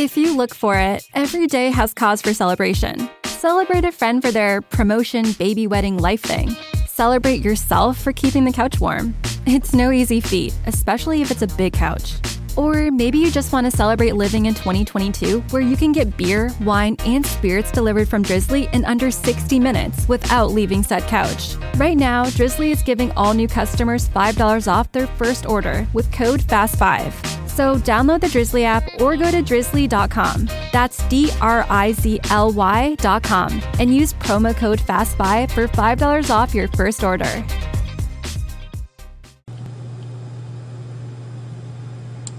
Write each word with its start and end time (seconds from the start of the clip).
If 0.00 0.16
you 0.16 0.34
look 0.34 0.54
for 0.54 0.78
it, 0.78 1.06
every 1.12 1.46
day 1.46 1.68
has 1.68 1.92
cause 1.92 2.22
for 2.22 2.32
celebration. 2.32 3.10
Celebrate 3.24 3.84
a 3.84 3.92
friend 3.92 4.22
for 4.22 4.30
their 4.30 4.62
promotion, 4.62 5.32
baby 5.32 5.66
wedding, 5.66 5.98
life 5.98 6.22
thing. 6.22 6.56
Celebrate 6.86 7.44
yourself 7.44 7.98
for 7.98 8.10
keeping 8.10 8.46
the 8.46 8.50
couch 8.50 8.80
warm. 8.80 9.14
It's 9.44 9.74
no 9.74 9.90
easy 9.90 10.22
feat, 10.22 10.54
especially 10.64 11.20
if 11.20 11.30
it's 11.30 11.42
a 11.42 11.46
big 11.48 11.74
couch. 11.74 12.14
Or 12.56 12.90
maybe 12.90 13.18
you 13.18 13.30
just 13.30 13.52
want 13.52 13.70
to 13.70 13.70
celebrate 13.70 14.12
living 14.12 14.46
in 14.46 14.54
2022 14.54 15.40
where 15.50 15.60
you 15.60 15.76
can 15.76 15.92
get 15.92 16.16
beer, 16.16 16.50
wine, 16.62 16.96
and 17.04 17.24
spirits 17.26 17.70
delivered 17.70 18.08
from 18.08 18.22
Drizzly 18.22 18.70
in 18.72 18.86
under 18.86 19.10
60 19.10 19.60
minutes 19.60 20.08
without 20.08 20.52
leaving 20.52 20.82
said 20.82 21.02
couch. 21.08 21.56
Right 21.76 21.98
now, 21.98 22.24
Drizzly 22.30 22.70
is 22.70 22.82
giving 22.82 23.12
all 23.18 23.34
new 23.34 23.48
customers 23.48 24.08
$5 24.08 24.66
off 24.66 24.90
their 24.92 25.08
first 25.08 25.44
order 25.44 25.86
with 25.92 26.10
code 26.10 26.40
FAST5. 26.40 27.39
So 27.60 27.76
download 27.76 28.22
the 28.22 28.28
Drizzly 28.30 28.64
app 28.64 29.02
or 29.02 29.18
go 29.18 29.30
to 29.30 29.42
drizzly.com. 29.42 30.48
That's 30.72 31.06
D 31.08 31.30
R 31.42 31.66
I 31.68 31.92
Z 31.92 32.18
L 32.30 32.50
Y.com 32.52 33.62
and 33.78 33.94
use 33.94 34.14
promo 34.14 34.56
code 34.56 34.78
FAST5 34.78 35.50
for 35.50 35.68
$5 35.68 36.30
off 36.30 36.54
your 36.54 36.68
first 36.68 37.04
order. 37.04 37.44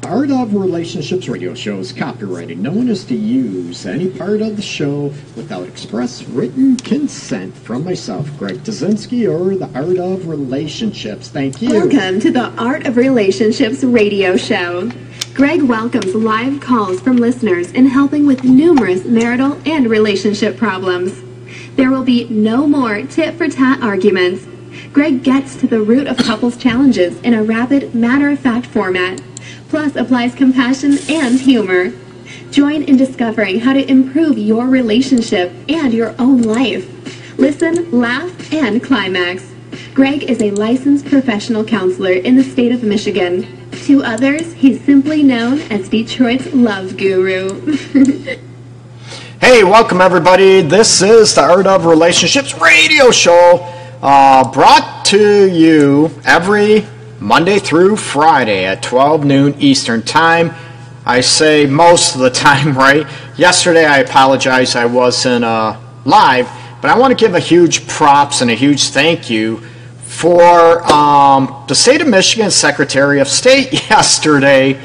Art 0.06 0.32
of 0.32 0.56
Relationships 0.56 1.30
radio 1.30 1.54
show 1.54 1.78
is 1.78 1.94
copyrighted. 1.94 2.58
No 2.58 2.72
one 2.72 2.90
is 2.90 3.06
to 3.06 3.16
use 3.16 3.86
any 3.86 4.10
part 4.10 4.42
of 4.42 4.56
the 4.56 4.64
show 4.64 5.14
without 5.36 5.68
express 5.68 6.24
written 6.24 6.78
consent 6.78 7.56
from 7.56 7.84
myself, 7.84 8.28
Greg 8.40 8.58
Dudzinski, 8.64 9.30
or 9.30 9.56
the 9.56 9.70
Art 9.78 10.00
of 10.00 10.28
Relationships. 10.28 11.30
Thank 11.30 11.62
you. 11.62 11.70
Welcome 11.70 12.20
to 12.22 12.32
the 12.32 12.50
Art 12.58 12.88
of 12.88 12.98
Relationships 12.98 13.84
radio 13.84 14.36
show. 14.36 14.92
Greg 15.34 15.62
welcomes 15.64 16.14
live 16.14 16.60
calls 16.60 17.00
from 17.00 17.16
listeners 17.16 17.72
in 17.72 17.86
helping 17.86 18.28
with 18.28 18.44
numerous 18.44 19.06
marital 19.06 19.58
and 19.66 19.90
relationship 19.90 20.58
problems. 20.58 21.24
There 21.78 21.90
will 21.90 22.04
be 22.04 22.28
no 22.28 22.68
more 22.68 23.02
tit 23.04 23.36
for 23.36 23.48
tat 23.48 23.82
arguments. 23.82 24.46
Greg 24.92 25.24
gets 25.24 25.56
to 25.56 25.68
the 25.68 25.82
root 25.82 26.06
of 26.06 26.18
couples' 26.18 26.58
challenges 26.58 27.20
in 27.22 27.34
a 27.34 27.44
rapid, 27.44 27.96
matter 27.96 28.30
of 28.30 28.40
fact 28.40 28.66
format, 28.66 29.22
plus 29.70 29.96
applies 29.96 30.36
compassion 30.36 30.98
and 31.10 31.40
humor. 31.40 31.94
Join 32.52 32.84
in 32.84 32.98
discovering 32.98 33.62
how 33.62 33.72
to 33.72 33.90
improve 33.90 34.38
your 34.38 34.68
relationship 34.68 35.54
and 35.70 35.94
your 35.94 36.14
own 36.20 36.42
life. 36.42 37.40
Listen, 37.40 37.90
laugh, 37.90 38.52
and 38.52 38.84
climax. 38.84 39.50
Greg 39.94 40.24
is 40.24 40.42
a 40.42 40.52
licensed 40.52 41.06
professional 41.06 41.64
counselor 41.64 42.12
in 42.12 42.36
the 42.36 42.44
state 42.44 42.74
of 42.74 42.84
Michigan. 42.84 43.61
To 43.86 44.04
others, 44.04 44.54
he's 44.54 44.80
simply 44.84 45.24
known 45.24 45.60
as 45.72 45.90
Detroit's 45.90 46.54
love 46.54 46.98
guru. 46.98 47.78
Hey, 49.42 49.64
welcome 49.64 50.02
everybody. 50.02 50.62
This 50.62 51.02
is 51.02 51.34
the 51.34 51.42
Art 51.42 51.66
of 51.66 51.86
Relationships 51.88 52.54
radio 52.62 53.10
show, 53.10 53.56
uh, 54.04 54.52
brought 54.52 55.04
to 55.06 55.52
you 55.52 56.12
every 56.24 56.86
Monday 57.20 57.58
through 57.58 57.96
Friday 57.96 58.66
at 58.66 58.84
12 58.84 59.26
noon 59.26 59.56
Eastern 59.60 60.04
Time. 60.04 60.54
I 61.08 61.22
say 61.22 61.66
most 61.66 62.14
of 62.14 62.22
the 62.22 62.30
time, 62.50 62.78
right? 62.78 63.08
Yesterday, 63.36 63.86
I 63.86 63.98
apologize, 63.98 64.76
I 64.76 64.86
wasn't 64.86 65.44
uh, 65.44 65.80
live, 66.06 66.48
but 66.80 66.92
I 66.92 67.00
want 67.00 67.18
to 67.18 67.26
give 67.26 67.34
a 67.34 67.40
huge 67.40 67.88
props 67.88 68.42
and 68.42 68.52
a 68.52 68.56
huge 68.56 68.90
thank 68.90 69.32
you 69.32 69.64
for 70.22 70.84
um, 70.84 71.66
the 71.68 71.74
state 71.74 72.00
of 72.00 72.08
Michigan 72.08 72.52
Secretary 72.52 73.20
of 73.20 73.28
State 73.28 73.74
yesterday 73.90 74.80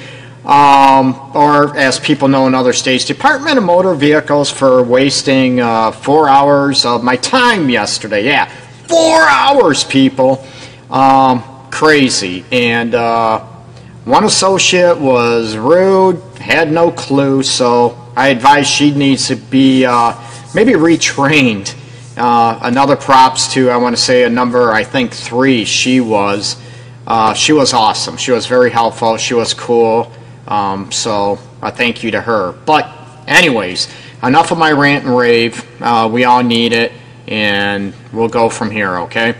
um, 0.47 1.31
or 1.34 1.77
as 1.77 2.01
people 2.01 2.28
know 2.28 2.47
in 2.47 2.55
other 2.55 2.73
states, 2.73 3.05
Department 3.05 3.59
of 3.59 3.65
Motor 3.65 3.95
Vehicles 3.95 4.51
for 4.51 4.83
wasting 4.83 5.61
uh, 5.61 5.91
four 5.91 6.27
hours 6.27 6.87
of 6.87 7.05
my 7.05 7.17
time 7.17 7.69
yesterday. 7.69 8.25
Yeah, 8.25 8.47
four 8.89 9.21
hours, 9.21 9.84
people. 9.84 10.43
Um, 10.88 11.44
crazy. 11.71 12.43
And 12.50 12.94
uh, 12.94 13.41
one 14.05 14.25
associate 14.25 14.99
was 14.99 15.55
rude, 15.55 16.22
had 16.39 16.72
no 16.72 16.91
clue, 16.91 17.43
so 17.43 18.10
I 18.16 18.28
advise 18.28 18.66
she 18.66 18.91
needs 18.91 19.28
to 19.28 19.37
be 19.37 19.84
uh, 19.84 20.19
maybe 20.55 20.72
retrained. 20.72 21.75
Uh, 22.16 22.59
another 22.62 22.97
props 22.97 23.53
to, 23.53 23.69
I 23.71 23.77
want 23.77 23.94
to 23.94 24.00
say 24.00 24.25
a 24.25 24.31
number, 24.31 24.72
I 24.72 24.84
think 24.84 25.12
three, 25.12 25.65
she 25.65 26.00
was. 26.00 26.56
Uh, 27.06 27.34
she 27.34 27.53
was 27.53 27.72
awesome. 27.72 28.16
She 28.16 28.32
was 28.32 28.47
very 28.47 28.71
helpful. 28.71 29.16
She 29.16 29.34
was 29.34 29.54
cool. 29.54 30.10
Um, 30.49 30.91
so 30.91 31.38
a 31.62 31.71
thank 31.71 32.03
you 32.03 32.10
to 32.12 32.21
her. 32.21 32.53
But 32.53 32.91
anyways, 33.27 33.88
enough 34.22 34.50
of 34.50 34.59
my 34.59 34.72
rant 34.72 35.04
and 35.04 35.16
rave. 35.16 35.65
Uh, 35.81 36.09
we 36.10 36.25
all 36.25 36.43
need 36.43 36.72
it, 36.72 36.93
and 37.28 37.93
we'll 38.12 38.28
go 38.28 38.48
from 38.48 38.71
here. 38.71 38.98
Okay. 39.00 39.34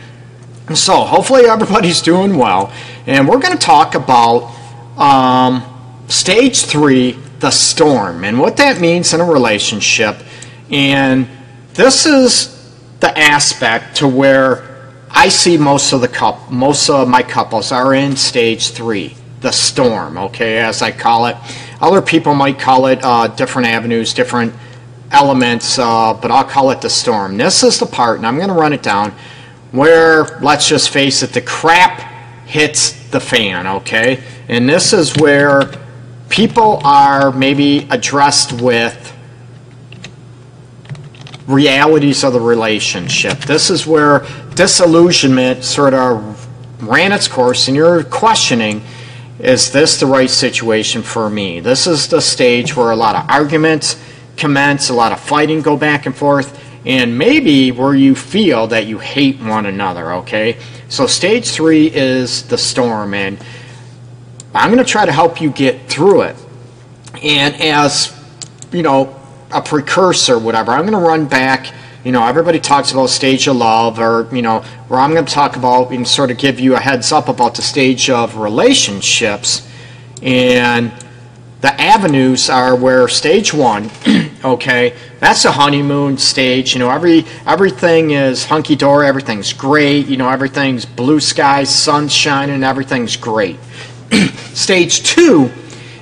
So 0.75 0.97
hopefully 1.05 1.47
everybody's 1.47 2.03
doing 2.03 2.37
well, 2.37 2.73
and 3.07 3.29
we're 3.29 3.39
going 3.39 3.57
to 3.57 3.65
talk 3.65 3.95
about 3.95 4.53
um, 4.99 5.63
stage 6.09 6.65
three, 6.65 7.13
the 7.39 7.51
storm, 7.51 8.25
and 8.25 8.39
what 8.39 8.57
that 8.59 8.81
means 8.81 9.15
in 9.15 9.21
a 9.21 9.25
relationship. 9.25 10.17
And 10.71 11.29
this 11.75 12.05
is 12.07 12.56
the 13.01 13.17
aspect 13.19 13.97
to 13.97 14.09
where 14.09 14.77
I 15.11 15.29
see 15.29 15.57
most 15.57 15.93
of 15.93 16.01
the 16.01 16.09
couple, 16.09 16.53
most 16.53 16.91
of 16.91 17.09
my 17.09 17.23
couples 17.23 17.73
are 17.73 17.95
in 17.95 18.17
stage 18.17 18.71
three 18.71 19.17
the 19.41 19.53
storm, 19.53 20.19
okay, 20.19 20.59
as 20.59 20.83
I 20.83 20.91
call 20.91 21.27
it. 21.27 21.37
Other 21.81 22.01
people 22.01 22.35
might 22.35 22.59
call 22.59 22.87
it 22.87 22.99
uh, 23.03 23.29
different 23.29 23.69
avenues, 23.69 24.15
different 24.15 24.53
elements, 25.11 25.79
uh, 25.79 26.15
but 26.15 26.31
I'll 26.31 26.45
call 26.45 26.71
it 26.71 26.81
the 26.81 26.91
storm. 26.91 27.37
This 27.37 27.63
is 27.63 27.79
the 27.79 27.87
part, 27.87 28.17
and 28.19 28.27
I'm 28.27 28.37
going 28.37 28.49
to 28.49 28.55
run 28.55 28.73
it 28.73 28.83
down, 28.83 29.13
where, 29.73 30.25
let's 30.41 30.69
just 30.69 30.91
face 30.91 31.23
it, 31.23 31.33
the 31.33 31.43
crap 31.43 32.01
hits 32.47 32.93
the 33.11 33.21
fan, 33.21 33.67
okay? 33.67 34.23
And 34.49 34.69
this 34.69 34.93
is 34.93 35.17
where 35.17 35.71
people 36.29 36.81
are 36.85 37.31
maybe 37.31 37.87
addressed 37.91 38.61
with 38.61 39.06
realities 41.47 42.25
of 42.25 42.33
the 42.33 42.41
relationship. 42.41 43.39
This 43.41 43.71
is 43.71 43.87
where 43.87 44.27
disillusionment 44.55 45.65
sort 45.65 45.95
of 45.95 46.47
ran 46.83 47.13
its 47.13 47.29
course, 47.29 47.69
and 47.69 47.77
you're 47.77 48.03
questioning 48.05 48.83
is 49.39 49.71
this 49.71 50.01
the 50.01 50.07
right 50.07 50.31
situation 50.31 51.03
for 51.03 51.29
me? 51.29 51.61
This 51.61 51.87
is 51.87 52.09
the 52.09 52.21
stage 52.21 52.75
where 52.75 52.91
a 52.91 52.97
lot 52.97 53.15
of 53.15 53.29
arguments 53.29 54.03
commence, 54.37 54.89
a 54.89 54.95
lot 54.95 55.13
of 55.13 55.21
fighting 55.21 55.61
go 55.61 55.77
back 55.77 56.07
and 56.07 56.17
forth, 56.17 56.63
and 56.87 57.19
maybe 57.19 57.71
where 57.71 57.95
you 57.95 58.15
feel 58.15 58.67
that 58.69 58.87
you 58.87 58.99
hate 58.99 59.39
one 59.41 59.67
another, 59.67 60.13
okay? 60.15 60.57
So, 60.89 61.07
stage 61.07 61.51
three 61.51 61.87
is 61.87 62.45
the 62.45 62.57
storm, 62.57 63.13
and 63.13 63.39
I'm 64.55 64.73
going 64.73 64.83
to 64.83 64.91
try 64.91 65.05
to 65.05 65.13
help 65.13 65.41
you 65.41 65.51
get 65.51 65.89
through 65.89 66.23
it. 66.23 66.37
And 67.23 67.55
as, 67.57 68.15
you 68.73 68.83
know, 68.83 69.16
a 69.51 69.61
precursor, 69.63 70.39
whatever, 70.39 70.73
I'm 70.73 70.87
going 70.87 70.93
to 70.93 70.99
run 70.99 71.27
back 71.27 71.73
you 72.07 72.13
know, 72.13 72.25
everybody 72.25 72.61
talks 72.61 72.93
about 72.93 73.09
stage 73.09 73.49
of 73.49 73.57
love, 73.57 73.99
or, 73.99 74.29
you 74.33 74.41
know, 74.41 74.61
where 74.87 75.01
I'm 75.01 75.13
going 75.13 75.25
to 75.25 75.33
talk 75.33 75.57
about 75.57 75.91
and 75.91 76.07
sort 76.07 76.31
of 76.31 76.39
give 76.39 76.61
you 76.61 76.77
a 76.77 76.79
heads 76.79 77.11
up 77.11 77.27
about 77.27 77.57
the 77.57 77.63
stage 77.63 78.09
of 78.09 78.37
relationships. 78.37 79.69
And 80.23 80.93
the 81.63 81.81
avenues 81.81 82.49
are 82.49 82.77
where 82.77 83.09
stage 83.09 83.53
one, 83.53 83.91
okay, 84.45 84.95
that's 85.19 85.45
a 85.47 85.51
honeymoon 85.51 86.17
stage. 86.17 86.75
You 86.75 86.79
know, 86.79 86.91
every 86.91 87.25
everything 87.45 88.13
is 88.13 88.45
hunky 88.45 88.77
dory, 88.77 89.09
everything's 89.09 89.53
great. 89.53 90.07
You 90.07 90.17
know, 90.17 90.29
everything's 90.29 90.85
blue 90.85 91.19
skies, 91.19 91.75
sun 91.75 92.07
shining, 92.07 92.63
everything's 92.63 93.17
great. 93.17 93.59
stage 94.55 95.03
two 95.03 95.51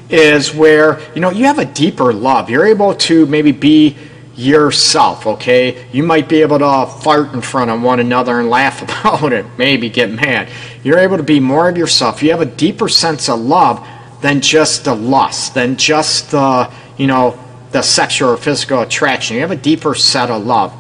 is 0.09 0.55
where 0.55 1.01
you 1.15 1.21
know 1.21 1.31
you 1.31 1.45
have 1.45 1.59
a 1.59 1.65
deeper 1.65 2.13
love. 2.13 2.51
You're 2.51 2.67
able 2.67 2.95
to 2.95 3.27
maybe 3.27 3.53
be 3.53 3.97
yourself, 4.37 5.27
okay? 5.27 5.87
You 5.93 6.03
might 6.03 6.29
be 6.29 6.43
able 6.43 6.59
to 6.59 6.87
fart 7.03 7.33
in 7.35 7.41
front 7.41 7.71
of 7.71 7.81
one 7.83 8.01
another 8.01 8.41
and 8.41 8.51
laugh 8.51 8.83
about 9.07 9.33
it, 9.33 9.47
maybe 9.57 9.89
get 9.91 10.11
mad. 10.11 10.49
You're 10.83 10.99
able 10.99 11.17
to 11.17 11.23
be 11.23 11.41
more 11.41 11.69
of 11.69 11.77
yourself. 11.77 12.23
You 12.23 12.31
have 12.31 12.41
a 12.41 12.47
deeper 12.47 12.89
sense 12.89 13.29
of 13.29 13.41
love 13.41 13.87
than 14.23 14.41
just 14.41 14.85
the 14.85 14.95
lust, 14.95 15.55
than 15.55 15.77
just 15.77 16.31
the, 16.31 16.73
you 16.97 17.07
know, 17.07 17.39
the 17.73 17.83
sexual 17.83 18.31
or 18.31 18.37
physical 18.37 18.81
attraction. 18.81 19.37
You 19.37 19.43
have 19.43 19.51
a 19.51 19.57
deeper 19.57 19.95
set 19.95 20.31
of 20.31 20.45
love. 20.45 20.73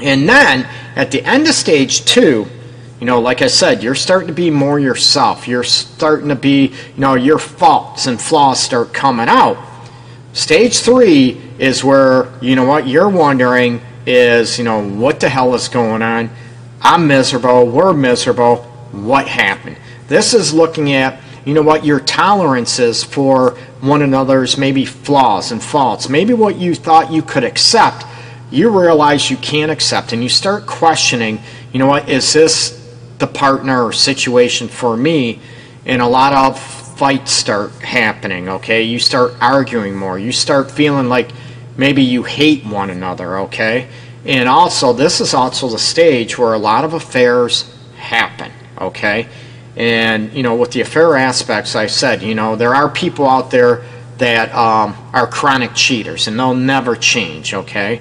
And 0.00 0.28
then 0.28 0.68
at 0.96 1.10
the 1.10 1.22
end 1.24 1.46
of 1.46 1.54
stage 1.54 2.04
two, 2.04 2.46
you 3.02 3.06
know, 3.06 3.20
like 3.20 3.42
I 3.42 3.48
said, 3.48 3.82
you're 3.82 3.96
starting 3.96 4.28
to 4.28 4.32
be 4.32 4.48
more 4.48 4.78
yourself. 4.78 5.48
You're 5.48 5.64
starting 5.64 6.28
to 6.28 6.36
be, 6.36 6.68
you 6.68 6.98
know, 6.98 7.14
your 7.14 7.36
faults 7.36 8.06
and 8.06 8.22
flaws 8.22 8.62
start 8.62 8.94
coming 8.94 9.26
out. 9.28 9.58
Stage 10.34 10.78
three 10.78 11.42
is 11.58 11.82
where, 11.82 12.32
you 12.40 12.54
know 12.54 12.64
what, 12.64 12.86
you're 12.86 13.08
wondering 13.08 13.80
is, 14.06 14.56
you 14.56 14.62
know, 14.62 14.88
what 14.88 15.18
the 15.18 15.28
hell 15.28 15.52
is 15.56 15.68
going 15.68 16.00
on? 16.00 16.30
I'm 16.80 17.08
miserable. 17.08 17.66
We're 17.66 17.92
miserable. 17.92 18.58
What 18.92 19.26
happened? 19.26 19.78
This 20.06 20.32
is 20.32 20.54
looking 20.54 20.92
at 20.92 21.20
you 21.44 21.54
know 21.54 21.62
what, 21.62 21.84
your 21.84 21.98
tolerances 21.98 23.02
for 23.02 23.56
one 23.80 24.02
another's 24.02 24.56
maybe 24.56 24.84
flaws 24.84 25.50
and 25.50 25.60
faults, 25.60 26.08
maybe 26.08 26.34
what 26.34 26.54
you 26.54 26.76
thought 26.76 27.10
you 27.10 27.22
could 27.22 27.42
accept, 27.42 28.06
you 28.52 28.70
realize 28.70 29.28
you 29.28 29.36
can't 29.38 29.72
accept, 29.72 30.12
and 30.12 30.22
you 30.22 30.28
start 30.28 30.66
questioning, 30.66 31.40
you 31.72 31.80
know 31.80 31.88
what, 31.88 32.08
is 32.08 32.32
this 32.32 32.80
the 33.22 33.26
partner 33.28 33.84
or 33.84 33.92
situation 33.92 34.68
for 34.68 34.96
me? 34.96 35.40
And 35.86 36.02
a 36.02 36.06
lot 36.06 36.34
of 36.34 36.60
fights 36.60 37.32
start 37.32 37.72
happening, 37.80 38.48
okay? 38.48 38.82
You 38.82 38.98
start 38.98 39.34
arguing 39.40 39.96
more. 39.96 40.18
You 40.18 40.32
start 40.32 40.70
feeling 40.70 41.08
like 41.08 41.30
maybe 41.76 42.02
you 42.02 42.24
hate 42.24 42.66
one 42.66 42.90
another, 42.90 43.38
okay? 43.38 43.88
And 44.24 44.48
also, 44.48 44.92
this 44.92 45.20
is 45.20 45.34
also 45.34 45.68
the 45.68 45.78
stage 45.78 46.36
where 46.38 46.52
a 46.52 46.58
lot 46.58 46.84
of 46.84 46.94
affairs 46.94 47.74
happen, 47.96 48.52
okay? 48.78 49.28
And, 49.76 50.32
you 50.32 50.42
know, 50.42 50.54
with 50.54 50.72
the 50.72 50.80
affair 50.80 51.16
aspects, 51.16 51.74
I 51.74 51.86
said, 51.86 52.22
you 52.22 52.34
know, 52.34 52.56
there 52.56 52.74
are 52.74 52.88
people 52.88 53.26
out 53.28 53.50
there 53.50 53.82
that 54.18 54.54
um, 54.54 54.96
are 55.12 55.26
chronic 55.26 55.74
cheaters 55.74 56.28
and 56.28 56.38
they'll 56.38 56.54
never 56.54 56.94
change, 56.94 57.54
okay? 57.54 58.00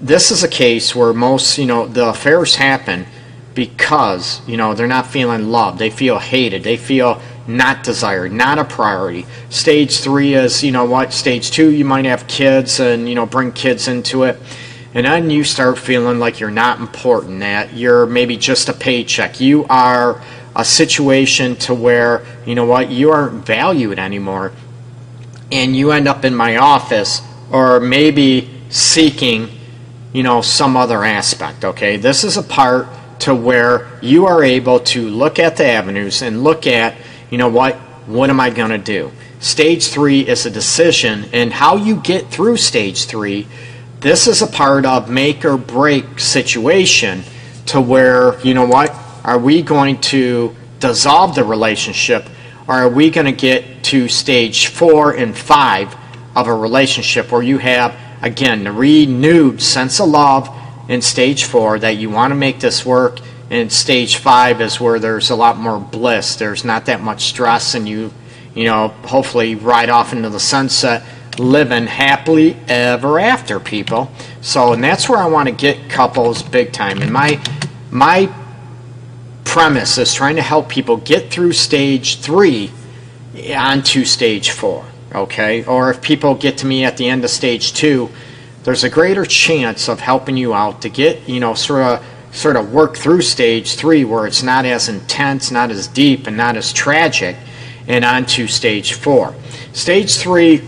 This 0.00 0.30
is 0.30 0.42
a 0.42 0.48
case 0.48 0.94
where 0.94 1.12
most, 1.12 1.58
you 1.58 1.66
know, 1.66 1.86
the 1.86 2.08
affairs 2.08 2.56
happen 2.56 3.06
because, 3.54 4.46
you 4.48 4.56
know, 4.56 4.74
they're 4.74 4.86
not 4.86 5.06
feeling 5.06 5.48
loved. 5.48 5.78
They 5.78 5.90
feel 5.90 6.18
hated. 6.18 6.64
They 6.64 6.76
feel 6.76 7.20
not 7.46 7.82
desired, 7.82 8.32
not 8.32 8.58
a 8.58 8.64
priority. 8.64 9.26
Stage 9.50 10.00
three 10.00 10.34
is, 10.34 10.62
you 10.64 10.72
know 10.72 10.84
what, 10.84 11.12
stage 11.12 11.50
two, 11.50 11.70
you 11.70 11.84
might 11.84 12.04
have 12.06 12.26
kids 12.26 12.80
and, 12.80 13.08
you 13.08 13.14
know, 13.14 13.26
bring 13.26 13.52
kids 13.52 13.86
into 13.86 14.24
it. 14.24 14.40
And 14.94 15.06
then 15.06 15.28
you 15.28 15.44
start 15.44 15.78
feeling 15.78 16.18
like 16.18 16.40
you're 16.40 16.50
not 16.50 16.78
important, 16.80 17.40
that 17.40 17.74
you're 17.74 18.06
maybe 18.06 18.36
just 18.36 18.68
a 18.68 18.72
paycheck. 18.72 19.40
You 19.40 19.64
are 19.66 20.22
a 20.56 20.64
situation 20.64 21.56
to 21.56 21.74
where, 21.74 22.24
you 22.46 22.54
know 22.54 22.64
what, 22.64 22.90
you 22.90 23.10
aren't 23.10 23.44
valued 23.44 23.98
anymore. 23.98 24.52
And 25.50 25.76
you 25.76 25.90
end 25.90 26.08
up 26.08 26.24
in 26.24 26.34
my 26.34 26.56
office 26.56 27.20
or 27.50 27.80
maybe 27.80 28.48
seeking, 28.70 29.48
you 30.12 30.22
know, 30.22 30.40
some 30.40 30.76
other 30.76 31.04
aspect, 31.04 31.64
okay? 31.64 31.96
This 31.96 32.24
is 32.24 32.36
a 32.36 32.42
part 32.42 32.86
to 33.20 33.34
where 33.34 33.88
you 34.02 34.26
are 34.26 34.42
able 34.42 34.80
to 34.80 35.08
look 35.08 35.38
at 35.38 35.56
the 35.56 35.66
avenues 35.66 36.22
and 36.22 36.44
look 36.44 36.66
at 36.66 36.94
you 37.30 37.38
know 37.38 37.48
what? 37.48 37.74
What 38.06 38.30
am 38.30 38.38
I 38.38 38.50
going 38.50 38.70
to 38.70 38.78
do? 38.78 39.10
Stage 39.40 39.88
three 39.88 40.20
is 40.20 40.46
a 40.46 40.50
decision, 40.50 41.24
and 41.32 41.52
how 41.52 41.74
you 41.76 41.96
get 41.96 42.28
through 42.28 42.58
stage 42.58 43.06
three, 43.06 43.48
this 43.98 44.26
is 44.26 44.40
a 44.40 44.46
part 44.46 44.86
of 44.86 45.10
make 45.10 45.44
or 45.44 45.56
break 45.56 46.20
situation 46.20 47.24
to 47.66 47.80
where, 47.80 48.40
you 48.42 48.54
know 48.54 48.66
what? 48.66 48.94
Are 49.24 49.38
we 49.38 49.62
going 49.62 50.00
to 50.02 50.54
dissolve 50.78 51.34
the 51.34 51.42
relationship, 51.42 52.28
or 52.68 52.74
are 52.74 52.88
we 52.88 53.10
going 53.10 53.26
to 53.26 53.32
get 53.32 53.82
to 53.84 54.06
stage 54.06 54.68
four 54.68 55.12
and 55.12 55.36
five 55.36 55.96
of 56.36 56.46
a 56.46 56.54
relationship 56.54 57.32
where 57.32 57.42
you 57.42 57.58
have, 57.58 57.96
again, 58.22 58.64
the 58.64 58.70
renewed 58.70 59.60
sense 59.60 59.98
of 59.98 60.08
love 60.08 60.48
in 60.88 61.02
stage 61.02 61.44
four 61.44 61.78
that 61.78 61.96
you 61.96 62.10
want 62.10 62.30
to 62.30 62.34
make 62.34 62.60
this 62.60 62.84
work 62.84 63.20
and 63.50 63.70
stage 63.70 64.16
five 64.16 64.60
is 64.60 64.80
where 64.80 64.98
there's 64.98 65.30
a 65.30 65.36
lot 65.36 65.58
more 65.58 65.78
bliss. 65.78 66.36
There's 66.36 66.64
not 66.64 66.86
that 66.86 67.00
much 67.02 67.24
stress, 67.24 67.74
and 67.74 67.88
you, 67.88 68.12
you 68.54 68.64
know, 68.64 68.88
hopefully 68.88 69.54
ride 69.54 69.90
off 69.90 70.12
into 70.12 70.30
the 70.30 70.40
sunset, 70.40 71.04
living 71.38 71.86
happily 71.86 72.56
ever 72.68 73.18
after, 73.18 73.60
people. 73.60 74.10
So, 74.40 74.72
and 74.72 74.82
that's 74.82 75.08
where 75.08 75.18
I 75.18 75.26
want 75.26 75.48
to 75.48 75.54
get 75.54 75.90
couples 75.90 76.42
big 76.42 76.72
time. 76.72 77.02
And 77.02 77.12
my 77.12 77.40
my 77.90 78.32
premise 79.44 79.98
is 79.98 80.14
trying 80.14 80.36
to 80.36 80.42
help 80.42 80.68
people 80.68 80.96
get 80.96 81.30
through 81.30 81.52
stage 81.52 82.18
three 82.18 82.72
onto 83.54 84.04
stage 84.04 84.50
four. 84.50 84.86
Okay, 85.14 85.64
or 85.64 85.90
if 85.90 86.00
people 86.00 86.34
get 86.34 86.58
to 86.58 86.66
me 86.66 86.84
at 86.84 86.96
the 86.96 87.08
end 87.08 87.24
of 87.24 87.30
stage 87.30 87.74
two, 87.74 88.10
there's 88.64 88.82
a 88.82 88.90
greater 88.90 89.24
chance 89.24 89.88
of 89.88 90.00
helping 90.00 90.36
you 90.36 90.54
out 90.54 90.82
to 90.82 90.88
get, 90.88 91.28
you 91.28 91.38
know, 91.38 91.54
sort 91.54 91.82
of 91.82 92.00
uh, 92.00 92.02
sort 92.32 92.56
of 92.56 92.72
work 92.72 92.96
through 92.96 93.22
stage 93.22 93.76
three 93.76 94.04
where 94.04 94.26
it's 94.26 94.42
not 94.42 94.64
as 94.64 94.88
intense, 94.88 95.52
not 95.52 95.70
as 95.70 95.86
deep, 95.86 96.26
and 96.26 96.36
not 96.36 96.56
as 96.56 96.72
tragic, 96.72 97.36
and 97.86 98.04
on 98.04 98.26
to 98.26 98.48
stage 98.48 98.94
four. 98.94 99.34
Stage 99.72 100.16
three, 100.16 100.62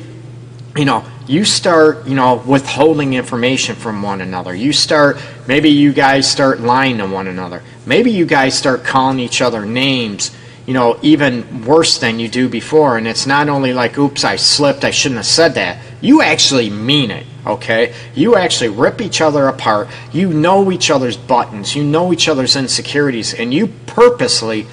you 0.76 0.84
know, 0.84 1.04
you 1.26 1.44
start, 1.44 2.06
you 2.06 2.14
know, 2.14 2.36
withholding 2.46 3.14
information 3.14 3.74
from 3.74 4.00
one 4.00 4.20
another. 4.20 4.54
You 4.54 4.72
start, 4.72 5.20
maybe 5.48 5.70
you 5.70 5.92
guys 5.92 6.30
start 6.30 6.60
lying 6.60 6.98
to 6.98 7.06
one 7.06 7.26
another. 7.26 7.62
Maybe 7.84 8.12
you 8.12 8.26
guys 8.26 8.56
start 8.56 8.84
calling 8.84 9.18
each 9.18 9.42
other 9.42 9.66
names, 9.66 10.30
you 10.66 10.74
know, 10.74 10.98
even 11.02 11.64
worse 11.64 11.98
than 11.98 12.20
you 12.20 12.28
do 12.28 12.48
before. 12.48 12.96
And 12.96 13.08
it's 13.08 13.26
not 13.26 13.48
only 13.48 13.72
like, 13.72 13.98
oops, 13.98 14.22
I 14.22 14.36
slipped, 14.36 14.84
I 14.84 14.92
shouldn't 14.92 15.18
have 15.18 15.26
said 15.26 15.54
that. 15.54 15.78
You 16.00 16.22
actually 16.22 16.70
mean 16.70 17.10
it 17.10 17.26
okay? 17.46 17.94
You 18.14 18.36
actually 18.36 18.70
rip 18.70 19.00
each 19.00 19.20
other 19.20 19.46
apart. 19.46 19.88
You 20.12 20.32
know 20.32 20.70
each 20.72 20.90
other's 20.90 21.16
buttons. 21.16 21.74
You 21.74 21.84
know 21.84 22.12
each 22.12 22.28
other's 22.28 22.56
insecurities, 22.56 23.32
and 23.32 23.54
you 23.54 23.68
purposely 23.86 24.66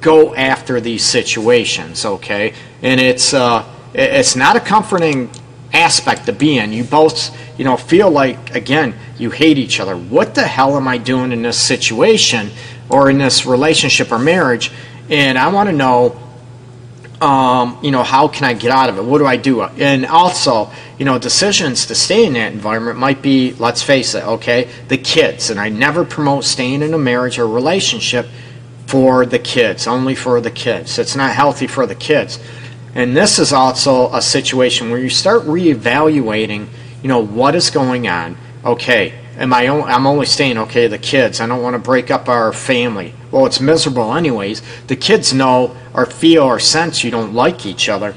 go 0.00 0.34
after 0.34 0.80
these 0.80 1.04
situations, 1.04 2.04
okay? 2.04 2.54
And 2.82 3.00
it's 3.00 3.34
uh, 3.34 3.64
it's 3.92 4.36
not 4.36 4.56
a 4.56 4.60
comforting 4.60 5.30
aspect 5.72 6.26
to 6.26 6.32
be 6.32 6.58
in. 6.58 6.72
You 6.72 6.84
both, 6.84 7.36
you 7.58 7.64
know, 7.64 7.76
feel 7.76 8.10
like 8.10 8.54
again 8.54 8.94
you 9.18 9.30
hate 9.30 9.58
each 9.58 9.80
other. 9.80 9.96
What 9.96 10.34
the 10.34 10.46
hell 10.46 10.76
am 10.76 10.88
I 10.88 10.98
doing 10.98 11.32
in 11.32 11.42
this 11.42 11.58
situation 11.58 12.50
or 12.88 13.10
in 13.10 13.18
this 13.18 13.46
relationship 13.46 14.10
or 14.10 14.18
marriage? 14.18 14.72
And 15.10 15.36
I 15.36 15.48
want 15.48 15.68
to 15.68 15.74
know 15.74 16.18
um, 17.24 17.78
you 17.82 17.90
know, 17.90 18.02
how 18.02 18.28
can 18.28 18.44
I 18.44 18.52
get 18.52 18.70
out 18.70 18.90
of 18.90 18.98
it? 18.98 19.04
What 19.04 19.18
do 19.18 19.26
I 19.26 19.36
do? 19.36 19.62
And 19.62 20.04
also, 20.04 20.70
you 20.98 21.06
know, 21.06 21.18
decisions 21.18 21.86
to 21.86 21.94
stay 21.94 22.26
in 22.26 22.34
that 22.34 22.52
environment 22.52 22.98
might 22.98 23.22
be, 23.22 23.54
let's 23.54 23.82
face 23.82 24.14
it, 24.14 24.22
okay, 24.24 24.68
the 24.88 24.98
kids. 24.98 25.48
And 25.48 25.58
I 25.58 25.70
never 25.70 26.04
promote 26.04 26.44
staying 26.44 26.82
in 26.82 26.92
a 26.92 26.98
marriage 26.98 27.38
or 27.38 27.48
relationship 27.48 28.26
for 28.86 29.24
the 29.24 29.38
kids, 29.38 29.86
only 29.86 30.14
for 30.14 30.40
the 30.42 30.50
kids. 30.50 30.98
It's 30.98 31.16
not 31.16 31.34
healthy 31.34 31.66
for 31.66 31.86
the 31.86 31.94
kids. 31.94 32.38
And 32.94 33.16
this 33.16 33.38
is 33.38 33.54
also 33.54 34.12
a 34.12 34.20
situation 34.20 34.90
where 34.90 35.00
you 35.00 35.08
start 35.08 35.42
reevaluating, 35.44 36.68
you 37.02 37.08
know, 37.08 37.24
what 37.24 37.54
is 37.54 37.70
going 37.70 38.06
on. 38.06 38.36
Okay, 38.62 39.14
am 39.38 39.52
I? 39.54 39.66
I'm 39.66 40.06
only 40.06 40.26
staying 40.26 40.58
okay. 40.58 40.88
The 40.88 40.98
kids. 40.98 41.40
I 41.40 41.46
don't 41.46 41.62
want 41.62 41.74
to 41.74 41.78
break 41.78 42.10
up 42.10 42.28
our 42.28 42.52
family. 42.52 43.14
Well, 43.30 43.46
it's 43.46 43.60
miserable 43.60 44.14
anyways. 44.14 44.62
The 44.88 44.96
kids 44.96 45.32
know 45.32 45.74
or 45.94 46.04
feel 46.04 46.42
or 46.42 46.58
sense 46.58 47.04
you 47.04 47.10
don't 47.10 47.32
like 47.32 47.64
each 47.64 47.88
other. 47.88 48.14